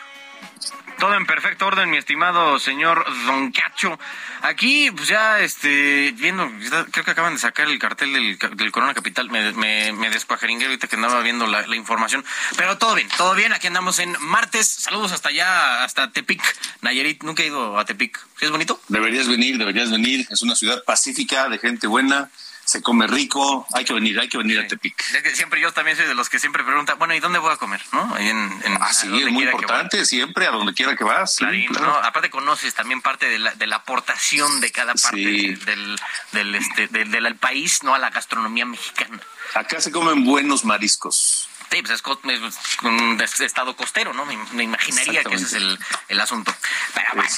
[1.00, 3.98] Todo en perfecto orden, mi estimado señor Don Cacho.
[4.42, 6.46] Aquí, pues ya, este, viendo,
[6.90, 9.30] creo que acaban de sacar el cartel del, del Corona Capital.
[9.30, 12.22] Me, me, me despajaringué ahorita que andaba viendo la, información.
[12.54, 13.54] Pero todo bien, todo bien.
[13.54, 14.68] Aquí andamos en martes.
[14.68, 16.42] Saludos hasta allá, hasta Tepic,
[16.82, 17.22] Nayarit.
[17.22, 18.18] Nunca he ido a Tepic.
[18.38, 18.78] ¿Sí es bonito?
[18.88, 20.26] Deberías venir, deberías venir.
[20.28, 22.30] Es una ciudad pacífica, de gente buena
[22.70, 24.64] se come rico, hay que venir, hay que venir sí.
[24.64, 25.02] a Tepic.
[25.34, 27.82] siempre yo también soy de los que siempre preguntan, bueno, ¿y dónde voy a comer?
[27.90, 28.14] ¿No?
[28.14, 31.38] Ahí en, en ah, sí, es muy importante, siempre a donde quiera que vas.
[31.38, 31.86] Clarín, sí, claro.
[31.86, 31.94] ¿no?
[31.96, 35.54] Aparte conoces también parte de la, de la aportación de cada parte sí.
[35.56, 35.98] del,
[36.30, 37.92] del, este, del, del, país, ¿no?
[37.92, 39.18] A la gastronomía mexicana.
[39.54, 41.48] Acá se comen buenos mariscos.
[41.72, 44.26] Sí, pues es, es un estado costero, ¿no?
[44.26, 46.54] Me, me imaginaría que ese es el, el asunto.
[46.94, 47.30] Pero, bueno,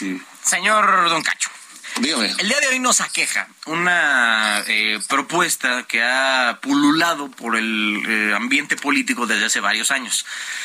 [0.42, 1.48] señor Don Cacho.
[1.96, 8.34] El día de hoy nos aqueja una eh, propuesta que ha pululado por el eh,
[8.34, 10.24] ambiente político desde hace varios años.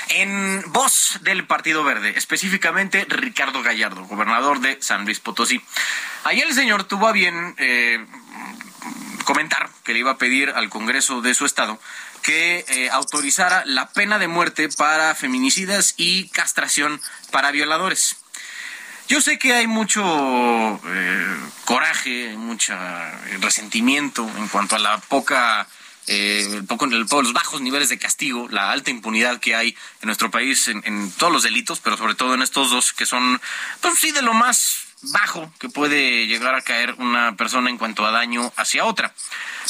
[0.09, 5.61] En voz del Partido Verde, específicamente Ricardo Gallardo, gobernador de San Luis Potosí.
[6.23, 8.05] Ayer el señor tuvo a bien eh,
[9.25, 11.79] comentar que le iba a pedir al Congreso de su estado
[12.21, 16.99] que eh, autorizara la pena de muerte para feminicidas y castración
[17.31, 18.17] para violadores.
[19.07, 20.01] Yo sé que hay mucho
[20.85, 22.73] eh, coraje, mucho
[23.39, 25.65] resentimiento en cuanto a la poca,
[26.07, 29.69] eh, poco, los bajos niveles de castigo, la alta impunidad que hay
[30.01, 33.05] en nuestro país en, en, todos los delitos, pero sobre todo en estos dos que
[33.05, 33.39] son,
[33.79, 38.05] pues sí, de lo más bajo que puede llegar a caer una persona en cuanto
[38.05, 39.13] a daño hacia otra.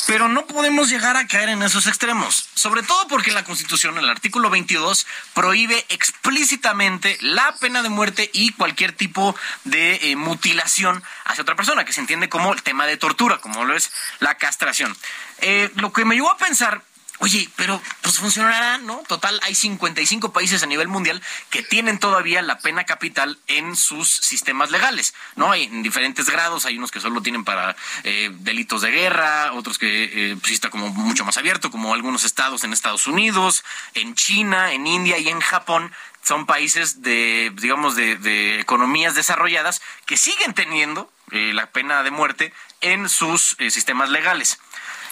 [0.05, 4.09] Pero no podemos llegar a caer en esos extremos, sobre todo porque la Constitución, el
[4.09, 9.35] artículo 22, prohíbe explícitamente la pena de muerte y cualquier tipo
[9.65, 13.65] de eh, mutilación hacia otra persona, que se entiende como el tema de tortura, como
[13.65, 14.95] lo es la castración.
[15.39, 16.83] Eh, lo que me llevó a pensar
[17.19, 18.97] Oye, pero pues funcionará, ¿no?
[19.07, 24.09] Total, hay 55 países a nivel mundial que tienen todavía la pena capital en sus
[24.09, 25.51] sistemas legales, ¿no?
[25.51, 29.79] Hay en diferentes grados, hay unos que solo tienen para eh, delitos de guerra, otros
[29.79, 33.63] que eh, pues está como mucho más abierto, como algunos estados en Estados Unidos,
[33.95, 35.91] en China, en India y en Japón
[36.27, 42.53] son países de, digamos, de, economías desarrolladas que siguen teniendo eh, la pena de muerte
[42.81, 44.59] en sus eh, sistemas legales.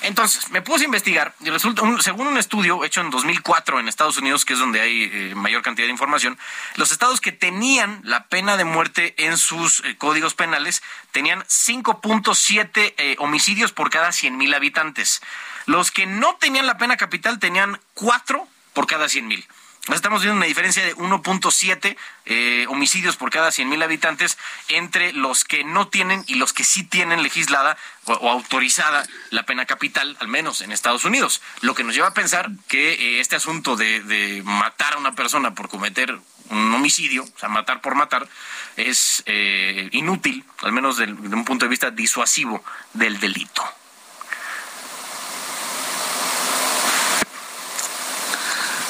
[0.01, 3.87] Entonces, me puse a investigar y resulta, un, según un estudio hecho en 2004 en
[3.87, 6.37] Estados Unidos, que es donde hay eh, mayor cantidad de información,
[6.75, 12.93] los estados que tenían la pena de muerte en sus eh, códigos penales tenían 5.7
[12.97, 15.21] eh, homicidios por cada 100 mil habitantes.
[15.65, 19.47] Los que no tenían la pena capital tenían 4 por cada 100 mil.
[19.93, 24.35] Estamos viendo una diferencia de 1.7 eh, homicidios por cada 100.000 habitantes
[24.67, 29.67] entre los que no tienen y los que sí tienen legislada o, autorizada la pena
[29.67, 31.39] capital, al menos en Estados Unidos.
[31.61, 35.53] Lo que nos lleva a pensar que eh, este asunto de, matar a una persona
[35.53, 36.17] por cometer
[36.49, 38.27] un homicidio, o sea, matar por matar,
[38.77, 42.63] es eh, inútil, al menos de un punto de vista disuasivo
[42.93, 43.63] del delito.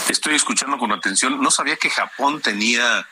[0.10, 1.42] Estoy escuchando con atención.
[1.42, 3.08] No sabía que Japón tenía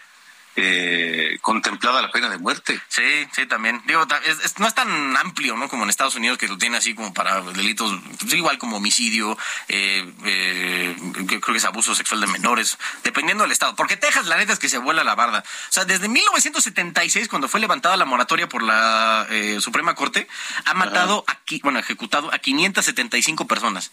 [0.55, 2.79] eh, contemplada la pena de muerte.
[2.87, 3.81] Sí, sí, también.
[3.87, 5.67] Digo, es, es, no es tan amplio, ¿no?
[5.67, 9.35] Como en Estados Unidos, que lo tiene así como para delitos, pues, igual como homicidio,
[9.67, 13.75] eh, eh, creo que es abuso sexual de menores, dependiendo del estado.
[13.75, 15.39] Porque Texas, la neta es que se vuela la barda.
[15.39, 20.27] O sea, desde 1976, cuando fue levantada la moratoria por la eh, Suprema Corte,
[20.65, 21.25] ha matado,
[21.63, 23.91] bueno, ejecutado a 575 personas.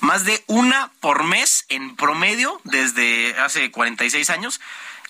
[0.00, 4.60] Más de una por mes en promedio desde hace 46 años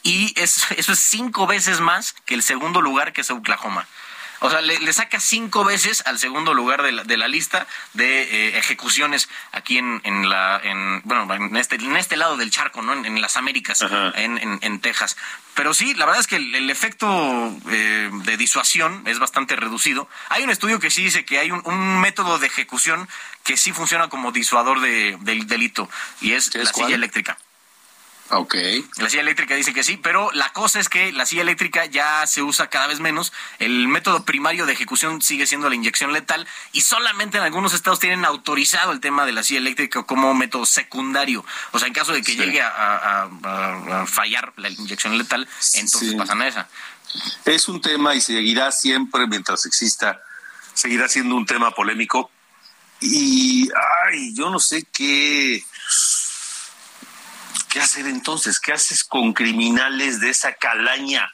[0.03, 3.87] y eso es cinco veces más que el segundo lugar que es Oklahoma.
[4.41, 8.23] O sea, le, saca cinco veces al segundo lugar de la, de la lista de
[8.23, 12.83] eh, ejecuciones aquí en, en la, en, bueno, en este, en este lado del charco,
[12.83, 12.93] ¿no?
[12.93, 13.85] En, las Américas,
[14.15, 15.17] en, en, Texas.
[15.55, 20.09] Pero sí, la verdad es que el, efecto eh, de disuasión es bastante reducido.
[20.29, 23.09] Hay un estudio que sí dice que hay un, método de ejecución
[23.43, 27.39] que sí funciona como disuador de, del delito y es la silla eléctrica.
[28.31, 28.55] Ok.
[28.99, 32.27] La silla eléctrica dice que sí, pero la cosa es que la silla eléctrica ya
[32.27, 33.33] se usa cada vez menos.
[33.59, 38.01] El método primario de ejecución sigue siendo la inyección letal y solamente en algunos estados
[38.01, 41.45] tienen autorizado el tema de la silla eléctrica como método secundario.
[41.73, 43.29] O sea, en caso de que llegue a,
[44.07, 46.69] fallar la inyección letal, entonces pasan a esa.
[47.47, 50.21] Es un tema y seguirá siempre mientras exista,
[50.75, 52.31] seguirá siendo un tema polémico.
[53.01, 53.69] Y,
[54.05, 55.65] ay, yo no sé qué
[57.65, 58.61] ¿Qué hacer entonces?
[58.61, 61.33] ¿Qué haces con criminales de esa calaña?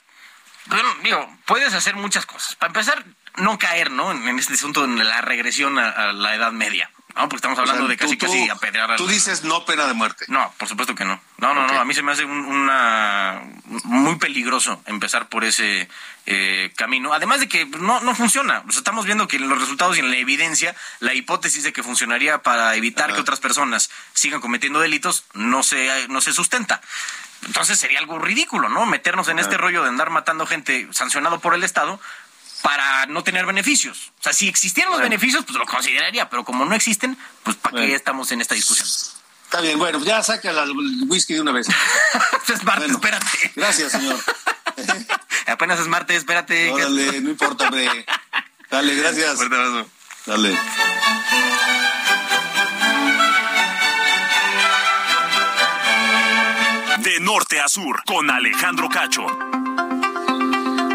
[0.66, 2.56] Bueno, digo, puedes hacer muchas cosas.
[2.56, 3.04] Para empezar,
[3.36, 4.12] no caer, ¿no?
[4.12, 6.90] En, este asunto de la regresión a, la Edad Media.
[7.16, 10.24] No, porque estamos hablando de casi, casi apedrear a Tú dices no pena de muerte.
[10.28, 11.20] No, por supuesto que no.
[11.38, 11.78] No, no, no.
[11.78, 13.40] A mí se me hace una
[13.84, 15.88] muy peligroso empezar por ese
[16.26, 17.12] eh, camino.
[17.12, 18.64] Además de que no, no funciona.
[18.68, 22.42] estamos viendo que en los resultados y en la evidencia, la hipótesis de que funcionaría
[22.42, 26.80] para evitar que otras personas sigan cometiendo delitos no se, no se sustenta.
[27.46, 28.86] Entonces sería algo ridículo, ¿no?
[28.86, 32.00] Meternos en este rollo de andar matando gente sancionado por el Estado
[32.64, 34.10] para no tener beneficios.
[34.18, 37.76] O sea, si existieran los beneficios, pues lo consideraría, pero como no existen, pues ¿para
[37.76, 38.88] qué estamos en esta discusión?
[39.44, 40.72] Está bien, bueno, ya saca el
[41.06, 41.68] whisky de una vez.
[42.48, 43.52] es martes, espérate.
[43.54, 44.18] Gracias, señor.
[45.46, 46.70] Apenas es martes, espérate.
[46.70, 48.06] Órale, no importa, hombre.
[48.70, 49.36] Dale, gracias.
[49.36, 49.90] Fuerte abrazo.
[50.24, 50.58] Dale.
[57.00, 59.26] De norte a sur, con Alejandro Cacho.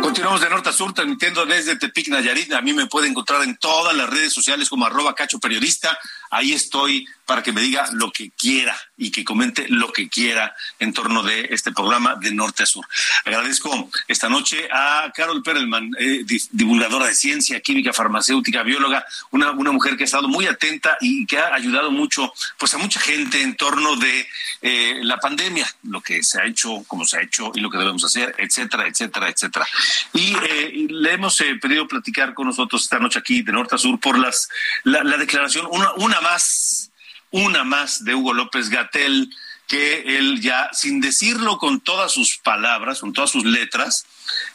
[0.09, 2.51] Continuamos de norte a sur, transmitiendo desde Tepic Nayarit.
[2.53, 5.99] A mí me puede encontrar en todas las redes sociales como arroba cacho periodista.
[6.29, 10.55] Ahí estoy para que me diga lo que quiera y que comente lo que quiera
[10.79, 12.83] en torno de este programa de norte a sur.
[13.23, 19.71] Agradezco esta noche a Carol Perelman, eh, divulgadora de ciencia, química, farmacéutica, bióloga, una, una
[19.71, 23.43] mujer que ha estado muy atenta y que ha ayudado mucho pues a mucha gente
[23.43, 24.27] en torno de
[24.63, 27.77] eh, la pandemia, lo que se ha hecho, cómo se ha hecho y lo que
[27.77, 29.67] debemos hacer, etcétera, etcétera, etcétera.
[30.13, 33.99] Y, eh, le hemos pedido platicar con nosotros esta noche aquí de norte a sur
[33.99, 34.49] por las
[34.83, 36.89] la, la declaración, una, una más
[37.31, 39.29] una más de Hugo López Gatel,
[39.67, 44.05] que él ya, sin decirlo con todas sus palabras, con todas sus letras,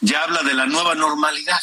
[0.01, 1.61] ya habla de la nueva normalidad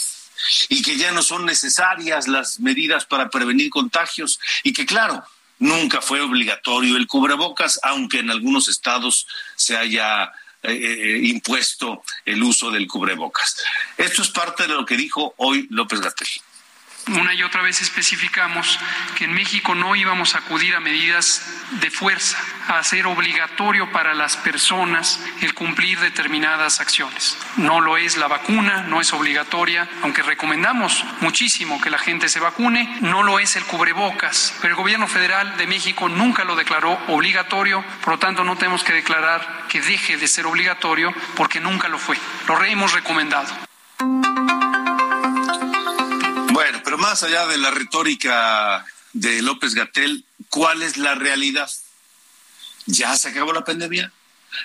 [0.70, 5.24] y que ya no son necesarias las medidas para prevenir contagios y que claro,
[5.60, 10.32] nunca fue obligatorio el cubrebocas, aunque en algunos estados se haya
[10.64, 13.58] eh, eh, impuesto el uso del cubrebocas.
[13.98, 16.28] Esto es parte de lo que dijo hoy López Gatel
[17.08, 18.80] una y otra vez especificamos
[19.16, 21.44] que en México no íbamos a acudir a medidas
[21.82, 22.38] de fuerza,
[22.68, 27.38] a hacer obligatorio para las personas el cumplir determinadas acciones.
[27.58, 32.40] No lo es la vacuna, no es obligatoria, aunque recomendamos muchísimo que la gente se
[32.40, 36.98] vacune, no lo es el cubrebocas, pero el gobierno federal de México nunca lo declaró
[37.08, 41.88] obligatorio, por lo tanto no tenemos que declarar que deje de ser obligatorio porque nunca
[41.88, 42.18] lo fue.
[42.48, 43.52] Lo hemos recomendado.
[47.02, 51.68] Más allá de la retórica de López Gatel, ¿cuál es la realidad?
[52.86, 54.14] ¿Ya se acabó la pandemia?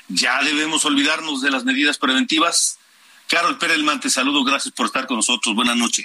[0.09, 2.79] ¿Ya debemos olvidarnos de las medidas preventivas?
[3.27, 5.55] Carol Perelman, te saludo, gracias por estar con nosotros.
[5.55, 6.05] Buenas noches.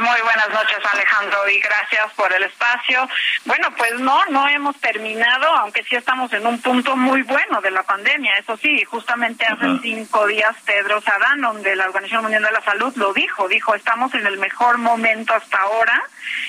[0.00, 3.06] Muy buenas noches, Alejandro, y gracias por el espacio.
[3.44, 7.70] Bueno, pues no, no hemos terminado, aunque sí estamos en un punto muy bueno de
[7.70, 8.38] la pandemia.
[8.38, 12.94] Eso sí, justamente hace cinco días Tedros Adhanom de la Organización Mundial de la Salud
[12.96, 16.02] lo dijo, dijo, estamos en el mejor momento hasta ahora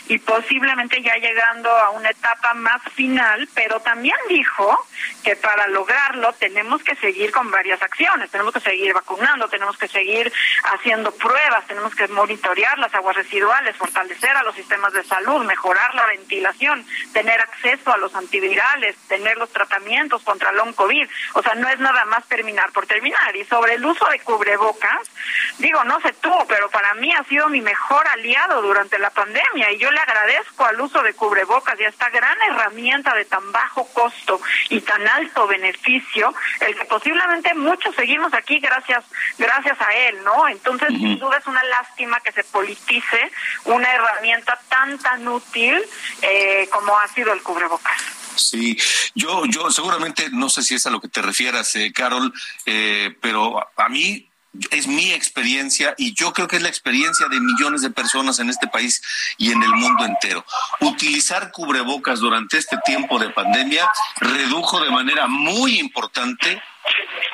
[0.07, 4.87] y posiblemente ya llegando a una etapa más final, pero también dijo
[5.25, 9.89] que para lograrlo tenemos que seguir con varias acciones, tenemos que seguir vacunando, tenemos que
[9.89, 10.31] seguir
[10.71, 13.40] haciendo pruebas, tenemos que monitorear las aguas residuales,
[13.77, 19.37] fortalecer a los sistemas de salud, mejorar la ventilación, tener acceso a los antivirales, tener
[19.37, 21.07] los tratamientos contra el long COVID.
[21.33, 23.35] O sea, no es nada más terminar por terminar.
[23.35, 25.09] Y sobre el uso de cubrebocas,
[25.57, 29.71] digo, no sé tú, pero para mí ha sido mi mejor aliado durante la pandemia
[29.71, 33.51] y yo le agradezco al uso de cubrebocas y a esta gran herramienta de tan
[33.51, 34.39] bajo costo
[34.69, 39.03] y tan alto beneficio, el que posiblemente muchos seguimos aquí gracias
[39.37, 40.47] gracias a él, ¿no?
[40.47, 43.30] Entonces, sin duda es una lástima que se politice
[43.65, 45.81] una herramienta tan, tan útil
[46.21, 48.01] eh, como ha sido el cubrebocas.
[48.35, 48.77] Sí,
[49.13, 52.33] yo, yo seguramente no sé si es a lo que te refieras, eh, Carol,
[52.65, 54.27] eh, pero a mí
[54.69, 58.49] es mi experiencia y yo creo que es la experiencia de millones de personas en
[58.49, 59.01] este país
[59.37, 60.45] y en el mundo entero.
[60.81, 66.61] Utilizar cubrebocas durante este tiempo de pandemia redujo de manera muy importante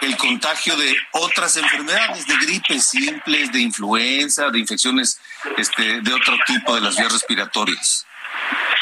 [0.01, 5.19] el contagio de otras enfermedades, de gripes simples, de influenza, de infecciones
[5.57, 8.05] este, de otro tipo de las vías respiratorias.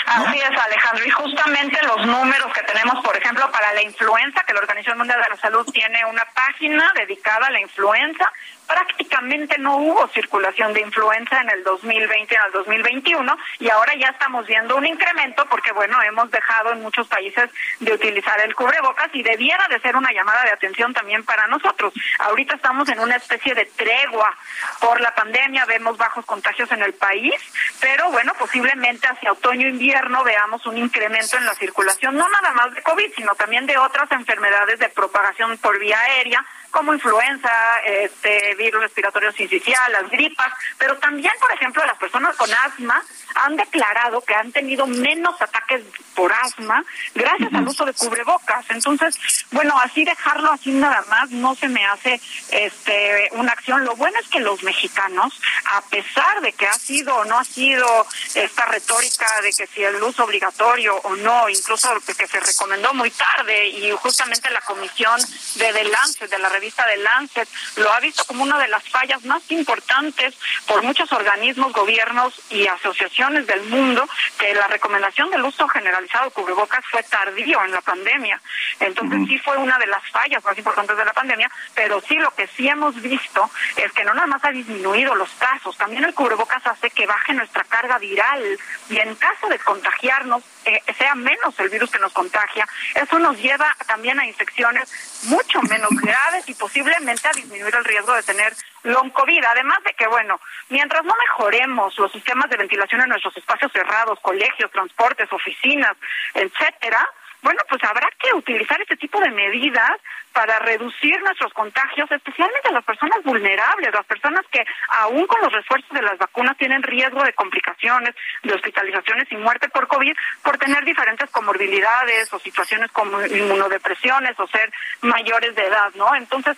[0.06, 1.06] Así es, Alejandro.
[1.06, 5.22] Y justamente los números que tenemos, por ejemplo, para la influenza, que la Organización Mundial
[5.22, 8.32] de la Salud tiene una página dedicada a la influenza,
[8.68, 13.96] prácticamente no hubo circulación de influenza en el 2020 y en el 2021 y ahora
[13.96, 17.50] ya estamos viendo un incremento porque, bueno, hemos dejado en muchos países
[17.80, 21.94] de utilizar el cubrebocas y debiera de ser una llamada de atención también para nosotros.
[22.20, 24.36] Ahorita estamos en una especie de tregua
[24.80, 27.36] por la pandemia, vemos bajos contagios en el país,
[27.80, 32.82] pero bueno, posiblemente hacia otoño-invierno veamos un incremento en la circulación, no nada más de
[32.82, 36.46] COVID, sino también de otras enfermedades de propagación por vía aérea,
[36.76, 37.50] como influenza,
[37.86, 43.02] este virus respiratorio sincicial, las gripas, pero también, por ejemplo, las personas con asma
[43.36, 45.84] han declarado que han tenido menos ataques
[46.16, 48.66] por asma gracias al uso de cubrebocas.
[48.70, 49.18] Entonces,
[49.52, 52.20] bueno, así dejarlo así nada más no se me hace
[52.52, 53.86] este una acción.
[53.86, 55.40] Lo bueno es que los mexicanos,
[55.72, 59.82] a pesar de que ha sido o no ha sido esta retórica de que si
[59.82, 65.20] el uso obligatorio o no, incluso que se recomendó muy tarde y justamente la comisión
[65.56, 67.48] de The Lancet, de la revista The Lancet,
[67.78, 70.36] lo ha visto como una de las fallas más importantes
[70.68, 74.08] por muchos organismos, gobiernos y asociaciones del mundo,
[74.38, 78.42] que la recomendación del uso generalizado de cubrebocas fue tardío en la pandemia.
[78.80, 82.32] Entonces sí fue una de las fallas más importantes de la pandemia, pero sí lo
[82.32, 86.14] que sí hemos visto es que no nada más ha disminuido los casos, también el
[86.14, 88.60] cubrebocas hace que baje nuestra carga viral
[88.90, 93.38] y en caso de contagiarnos, eh, sea menos el virus que nos contagia, eso nos
[93.38, 98.54] lleva también a infecciones mucho menos graves y posiblemente a disminuir el riesgo de tener
[98.84, 99.44] long COVID.
[99.46, 100.40] Además de que, bueno,
[100.70, 105.96] mientras no mejoremos los sistemas de ventilación en nuestros espacios cerrados, colegios, transportes, oficinas,
[106.34, 107.08] etcétera,
[107.46, 110.02] bueno, pues habrá que utilizar este tipo de medidas
[110.34, 115.54] para reducir nuestros contagios, especialmente a las personas vulnerables, las personas que aún con los
[115.54, 120.58] refuerzos de las vacunas tienen riesgo de complicaciones, de hospitalizaciones y muerte por COVID por
[120.58, 126.16] tener diferentes comorbilidades o situaciones como inmunodepresiones o ser mayores de edad, ¿no?
[126.16, 126.58] Entonces,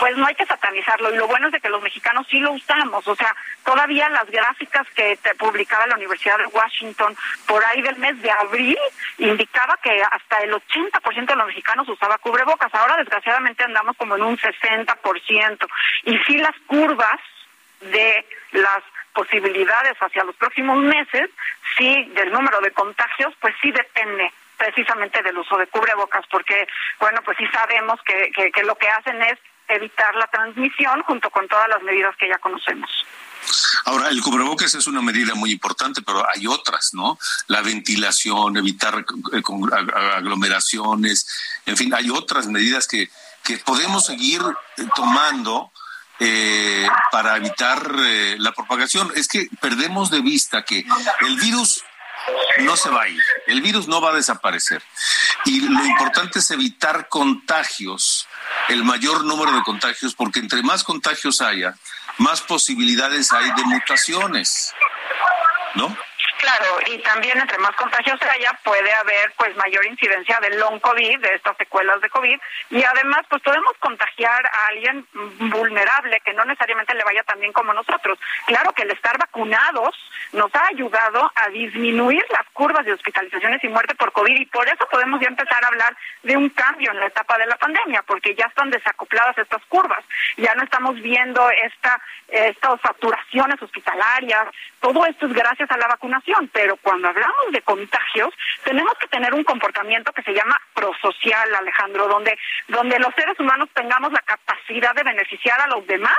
[0.00, 1.12] pues no hay que satanizarlo.
[1.12, 3.06] Y lo bueno es de que los mexicanos sí lo usamos.
[3.06, 7.14] O sea, todavía las gráficas que te publicaba la Universidad de Washington
[7.46, 8.78] por ahí del mes de abril
[9.18, 12.74] indicaba que hasta el 80% de los mexicanos usaba cubrebocas.
[12.74, 15.68] Ahora, desgraciadamente, andamos como en un 60%.
[16.04, 17.20] Y sí las curvas
[17.82, 18.82] de las
[19.12, 21.28] posibilidades hacia los próximos meses,
[21.76, 26.66] sí, del número de contagios, pues sí depende precisamente del uso de cubrebocas, porque,
[26.98, 29.38] bueno, pues sí sabemos que, que, que lo que hacen es
[29.74, 32.90] evitar la transmisión junto con todas las medidas que ya conocemos.
[33.86, 37.18] Ahora, el cubrebocas es una medida muy importante, pero hay otras, ¿no?
[37.46, 39.42] La ventilación, evitar eh,
[40.14, 41.26] aglomeraciones,
[41.64, 43.08] en fin, hay otras medidas que,
[43.42, 44.42] que podemos seguir
[44.76, 45.72] eh, tomando
[46.22, 49.10] eh, para evitar eh, la propagación.
[49.16, 50.84] Es que perdemos de vista que
[51.26, 51.82] el virus
[52.58, 54.82] no se va a ir, el virus no va a desaparecer.
[55.44, 58.26] Y lo importante es evitar contagios,
[58.68, 61.74] el mayor número de contagios, porque entre más contagios haya,
[62.18, 64.74] más posibilidades hay de mutaciones,
[65.74, 65.96] ¿no?
[66.50, 71.20] Claro, y también entre más contagios haya, puede haber pues mayor incidencia de long COVID,
[71.20, 72.38] de estas secuelas de COVID,
[72.70, 77.52] y además pues podemos contagiar a alguien vulnerable que no necesariamente le vaya tan bien
[77.52, 78.18] como nosotros.
[78.46, 79.94] Claro que el estar vacunados
[80.32, 84.68] nos ha ayudado a disminuir las curvas de hospitalizaciones y muerte por COVID y por
[84.68, 88.02] eso podemos ya empezar a hablar de un cambio en la etapa de la pandemia,
[88.02, 90.04] porque ya están desacopladas estas curvas,
[90.36, 91.98] ya no estamos viendo esta,
[92.28, 94.48] estas saturaciones hospitalarias,
[94.78, 99.32] todo esto es gracias a la vacunación pero cuando hablamos de contagios, tenemos que tener
[99.32, 102.36] un comportamiento que se llama prosocial, Alejandro, donde,
[102.68, 106.18] donde los seres humanos tengamos la capacidad de beneficiar a los demás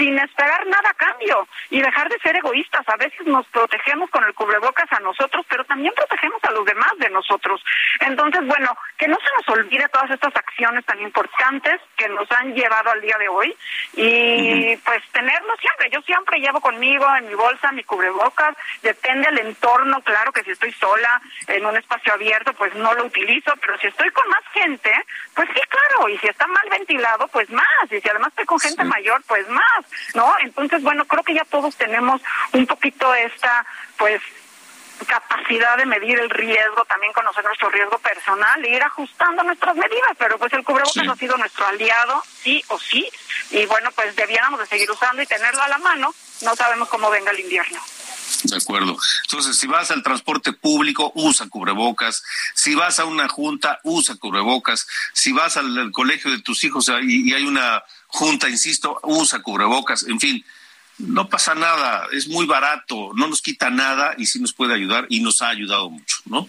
[0.00, 2.88] sin esperar nada a cambio y dejar de ser egoístas.
[2.88, 6.92] A veces nos protegemos con el cubrebocas a nosotros, pero también protegemos a los demás
[6.96, 7.62] de nosotros.
[8.00, 12.54] Entonces, bueno, que no se nos olvide todas estas acciones tan importantes que nos han
[12.54, 13.54] llevado al día de hoy
[13.92, 15.90] y pues tenerlo siempre.
[15.90, 20.52] Yo siempre llevo conmigo en mi bolsa mi cubrebocas, depende del entorno, claro que si
[20.52, 24.44] estoy sola en un espacio abierto, pues no lo utilizo, pero si estoy con más
[24.54, 24.92] gente,
[25.34, 28.60] pues sí, claro, y si está mal ventilado, pues más, y si además estoy con
[28.60, 29.89] gente mayor, pues más.
[30.14, 30.34] ¿No?
[30.40, 32.20] Entonces, bueno, creo que ya todos tenemos
[32.52, 33.64] un poquito esta,
[33.96, 34.20] pues,
[35.06, 40.12] capacidad de medir el riesgo, también conocer nuestro riesgo personal e ir ajustando nuestras medidas,
[40.18, 43.10] pero pues el cubrebocas ha sido nuestro aliado, sí o sí,
[43.50, 47.10] y bueno, pues debiéramos de seguir usando y tenerlo a la mano, no sabemos cómo
[47.10, 47.80] venga el invierno.
[48.44, 48.96] De acuerdo.
[49.24, 52.22] Entonces, si vas al transporte público, usa cubrebocas.
[52.54, 54.86] Si vas a una junta, usa cubrebocas.
[55.12, 60.04] Si vas al, colegio de tus hijos y, hay una junta, insisto, usa cubrebocas.
[60.04, 60.44] En fin,
[60.98, 62.06] no pasa nada.
[62.12, 65.48] Es muy barato, no nos quita nada y sí nos puede ayudar y nos ha
[65.48, 66.48] ayudado mucho, ¿no?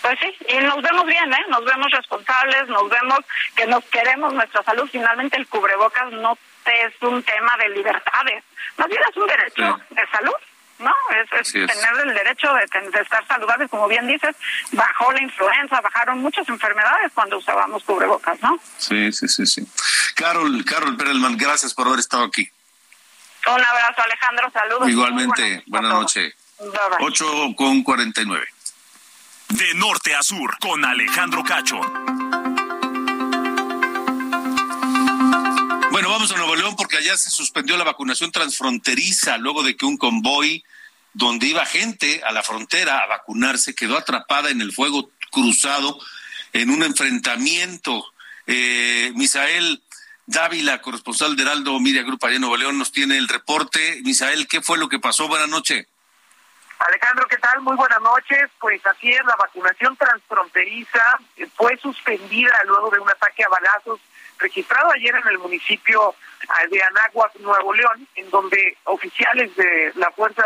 [0.00, 1.44] Pues sí, y nos vemos bien, ¿eh?
[1.48, 3.20] Nos vemos responsables, nos vemos
[3.56, 4.88] que nos queremos nuestra salud.
[4.92, 6.36] Finalmente, el cubrebocas no
[6.66, 8.44] es un tema de libertades,
[8.76, 10.34] más bien es un derecho de salud.
[10.78, 10.92] ¿No?
[11.40, 11.68] Es, tener
[12.04, 14.34] el derecho de, estar saludables, como bien dices,
[14.72, 18.58] bajó la influenza, bajaron muchas enfermedades cuando usábamos cubrebocas, ¿no?
[18.78, 19.66] Sí, sí, sí, sí.
[20.14, 22.48] Carol, Carol Perelman, gracias por haber estado aquí.
[23.46, 24.88] Un abrazo, Alejandro, saludos.
[24.88, 26.34] Igualmente, buenas noches.
[27.00, 28.46] Ocho 8 con 49.
[29.48, 31.80] De norte a sur, con Alejandro Cacho.
[36.04, 39.86] Bueno, vamos a Nuevo León porque allá se suspendió la vacunación transfronteriza luego de que
[39.86, 40.62] un convoy
[41.14, 45.98] donde iba gente a la frontera a vacunarse quedó atrapada en el fuego cruzado
[46.52, 48.04] en un enfrentamiento.
[48.46, 49.82] Eh, Misael
[50.26, 54.02] Dávila, corresponsal de Heraldo Media Group allá en Nuevo León, nos tiene el reporte.
[54.04, 55.26] Misael, ¿qué fue lo que pasó?
[55.26, 55.86] Buenas noches.
[56.80, 57.62] Alejandro, ¿qué tal?
[57.62, 58.50] Muy buenas noches.
[58.60, 61.18] Pues así es, la vacunación transfronteriza
[61.56, 64.00] fue suspendida luego de un ataque a balazos
[64.44, 66.14] registrado ayer en el municipio
[66.48, 70.44] ah, de Anáhuac, Nuevo León, en donde oficiales de la Fuerza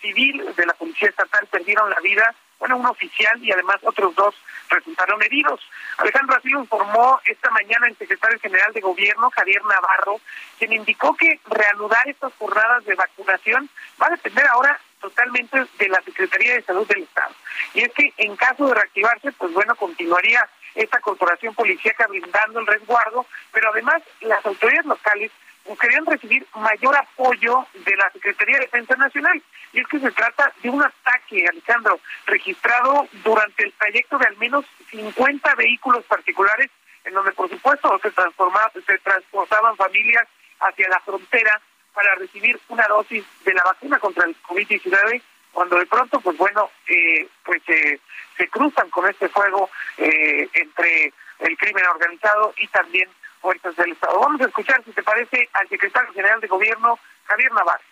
[0.00, 4.34] Civil de la Policía Estatal perdieron la vida, bueno, un oficial y además otros dos
[4.68, 5.60] resultaron heridos.
[5.96, 10.20] Alejandro así informó esta mañana el secretario general de Gobierno, Javier Navarro,
[10.58, 13.70] quien indicó que reanudar estas jornadas de vacunación
[14.00, 17.34] va a depender ahora totalmente de la Secretaría de Salud del Estado.
[17.72, 20.48] Y es que en caso de reactivarse, pues bueno, continuaría
[20.78, 25.30] esta corporación policíaca brindando el resguardo, pero además las autoridades locales
[25.76, 29.42] querían recibir mayor apoyo de la Secretaría de Defensa Nacional.
[29.72, 34.36] Y es que se trata de un ataque, Alejandro, registrado durante el trayecto de al
[34.38, 36.70] menos 50 vehículos particulares,
[37.04, 40.26] en donde por supuesto se, se transportaban familias
[40.60, 41.60] hacia la frontera
[41.92, 45.20] para recibir una dosis de la vacuna contra el COVID-19
[45.58, 51.58] cuando de pronto, pues bueno, eh, pues se cruzan con este fuego eh, entre el
[51.58, 53.08] crimen organizado y también
[53.40, 54.20] fuerzas del Estado.
[54.20, 57.82] Vamos a escuchar, si te parece, al secretario general de Gobierno, Javier Navarro.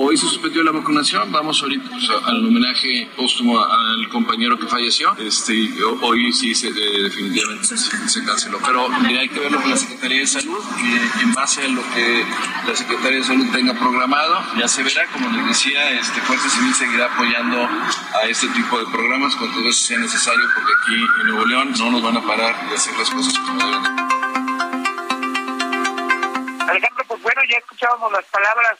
[0.00, 1.90] Hoy se suspendió la vacunación, vamos ahorita
[2.26, 5.12] al homenaje póstumo al compañero que falleció.
[5.18, 5.68] Este,
[6.02, 10.26] hoy sí se, eh, definitivamente se, canceló, pero hay que verlo con la Secretaría de
[10.28, 12.24] Salud y en base a lo que
[12.68, 16.72] la Secretaría de Salud tenga programado, ya se verá, como les decía, este, Fuerza Civil
[16.74, 21.44] seguirá apoyando a este tipo de programas cuando eso sea necesario, porque aquí en Nuevo
[21.44, 23.82] León no nos van a parar de hacer las cosas como deben.
[26.68, 28.78] Alejandro, pues bueno, ya escuchábamos las palabras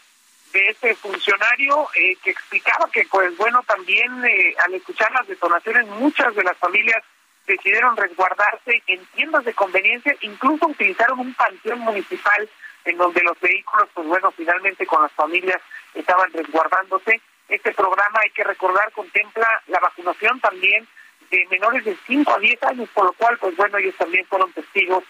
[0.52, 5.86] de este funcionario eh, que explicaba que, pues bueno, también eh, al escuchar las detonaciones,
[5.86, 7.02] muchas de las familias
[7.46, 12.48] decidieron resguardarse en tiendas de conveniencia, incluso utilizaron un panteón municipal
[12.84, 15.60] en donde los vehículos, pues bueno, finalmente con las familias
[15.94, 17.20] estaban resguardándose.
[17.48, 20.86] Este programa, hay que recordar, contempla la vacunación también
[21.30, 24.52] de menores de 5 a 10 años, por lo cual, pues bueno, ellos también fueron
[24.52, 25.04] testigos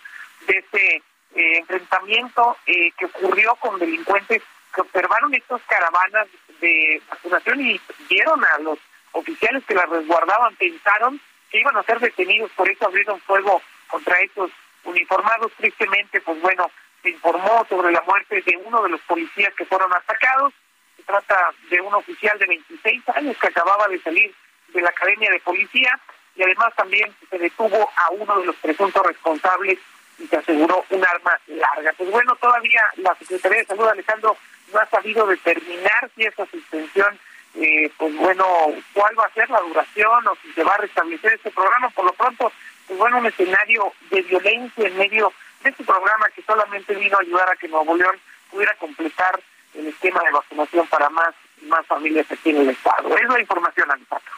[0.47, 0.97] de este
[1.35, 4.43] eh, enfrentamiento que ocurrió con delincuentes
[4.75, 6.29] que observaron estas caravanas
[6.61, 8.79] de vacunación y vieron a los
[9.13, 14.19] oficiales que las resguardaban, pensaron que iban a ser detenidos, por eso abrieron fuego contra
[14.21, 14.51] estos
[14.85, 15.53] uniformados.
[15.57, 16.71] Tristemente, pues bueno,
[17.03, 20.53] se informó sobre la muerte de uno de los policías que fueron atacados.
[20.97, 24.35] Se trata de un oficial de 26 años que acababa de salir
[24.69, 25.99] de la Academia de Policía
[26.37, 29.79] y además también se detuvo a uno de los presuntos responsables
[30.19, 31.93] y se aseguró un arma larga.
[31.97, 34.37] Pues bueno, todavía la Secretaría de Salud, Alejandro,
[34.73, 37.19] no ha sabido determinar si esa suspensión,
[37.55, 38.45] eh, pues bueno,
[38.93, 41.91] cuál va a ser la duración o si se va a restablecer este programa.
[41.91, 42.53] Por lo pronto,
[42.87, 47.23] pues bueno, un escenario de violencia en medio de este programa que solamente vino a
[47.23, 48.17] ayudar a que Nuevo León
[48.51, 49.41] pudiera completar
[49.75, 53.17] el esquema de vacunación para más más familias aquí en el Estado.
[53.17, 54.33] Es la información, Alejandro.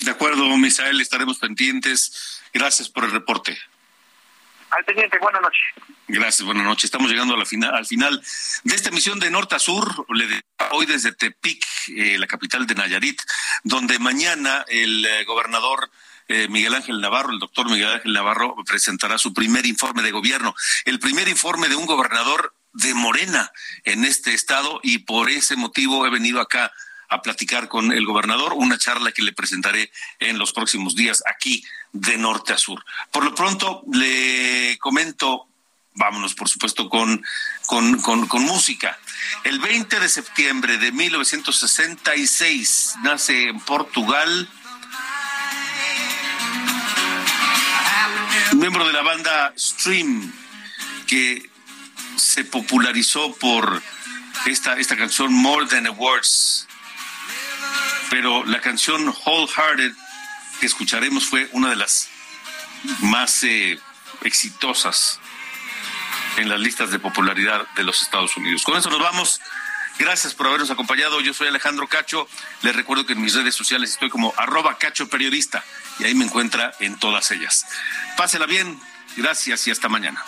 [0.00, 2.42] De acuerdo, Misael, estaremos pendientes.
[2.52, 3.56] Gracias por el reporte.
[4.76, 5.60] Al teniente, buenas noches.
[6.08, 6.84] Gracias, buenas noches.
[6.84, 8.20] Estamos llegando a la final, al final
[8.64, 10.06] de esta emisión de Norte a Sur,
[10.72, 13.20] hoy desde Tepic, eh, la capital de Nayarit,
[13.62, 15.90] donde mañana el eh, gobernador
[16.26, 20.54] eh, Miguel Ángel Navarro, el doctor Miguel Ángel Navarro, presentará su primer informe de gobierno.
[20.84, 23.52] El primer informe de un gobernador de Morena
[23.84, 26.72] en este estado y por ese motivo he venido acá
[27.08, 31.62] a platicar con el gobernador, una charla que le presentaré en los próximos días aquí
[31.94, 32.84] de norte a sur.
[33.10, 35.48] Por lo pronto le comento,
[35.94, 37.24] vámonos por supuesto con,
[37.66, 38.98] con, con, música.
[39.44, 44.48] El 20 de septiembre de 1966 nace en Portugal
[48.52, 50.32] un miembro de la banda Stream
[51.06, 51.48] que
[52.16, 53.82] se popularizó por
[54.46, 56.66] esta, esta canción More Than a Words.
[58.10, 59.92] Pero la canción Wholehearted
[60.64, 62.08] que escucharemos fue una de las
[63.00, 63.78] más eh,
[64.22, 65.20] exitosas
[66.38, 68.62] en las listas de popularidad de los Estados Unidos.
[68.62, 69.42] Con eso nos vamos.
[69.98, 71.20] Gracias por habernos acompañado.
[71.20, 72.26] Yo soy Alejandro Cacho.
[72.62, 75.62] Les recuerdo que en mis redes sociales estoy como arroba cacho periodista
[75.98, 77.66] y ahí me encuentra en todas ellas.
[78.16, 78.80] Pásela bien.
[79.18, 80.24] Gracias y hasta mañana.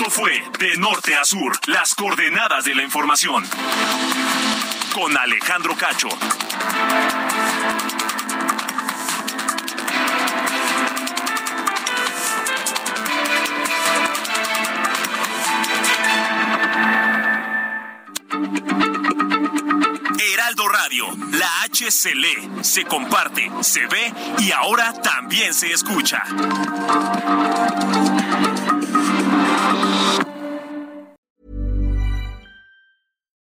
[0.00, 3.44] Esto fue De Norte a Sur, las coordenadas de la información.
[4.94, 6.08] Con Alejandro Cacho.
[20.32, 26.22] Heraldo Radio, la H se lee, se comparte, se ve y ahora también se escucha.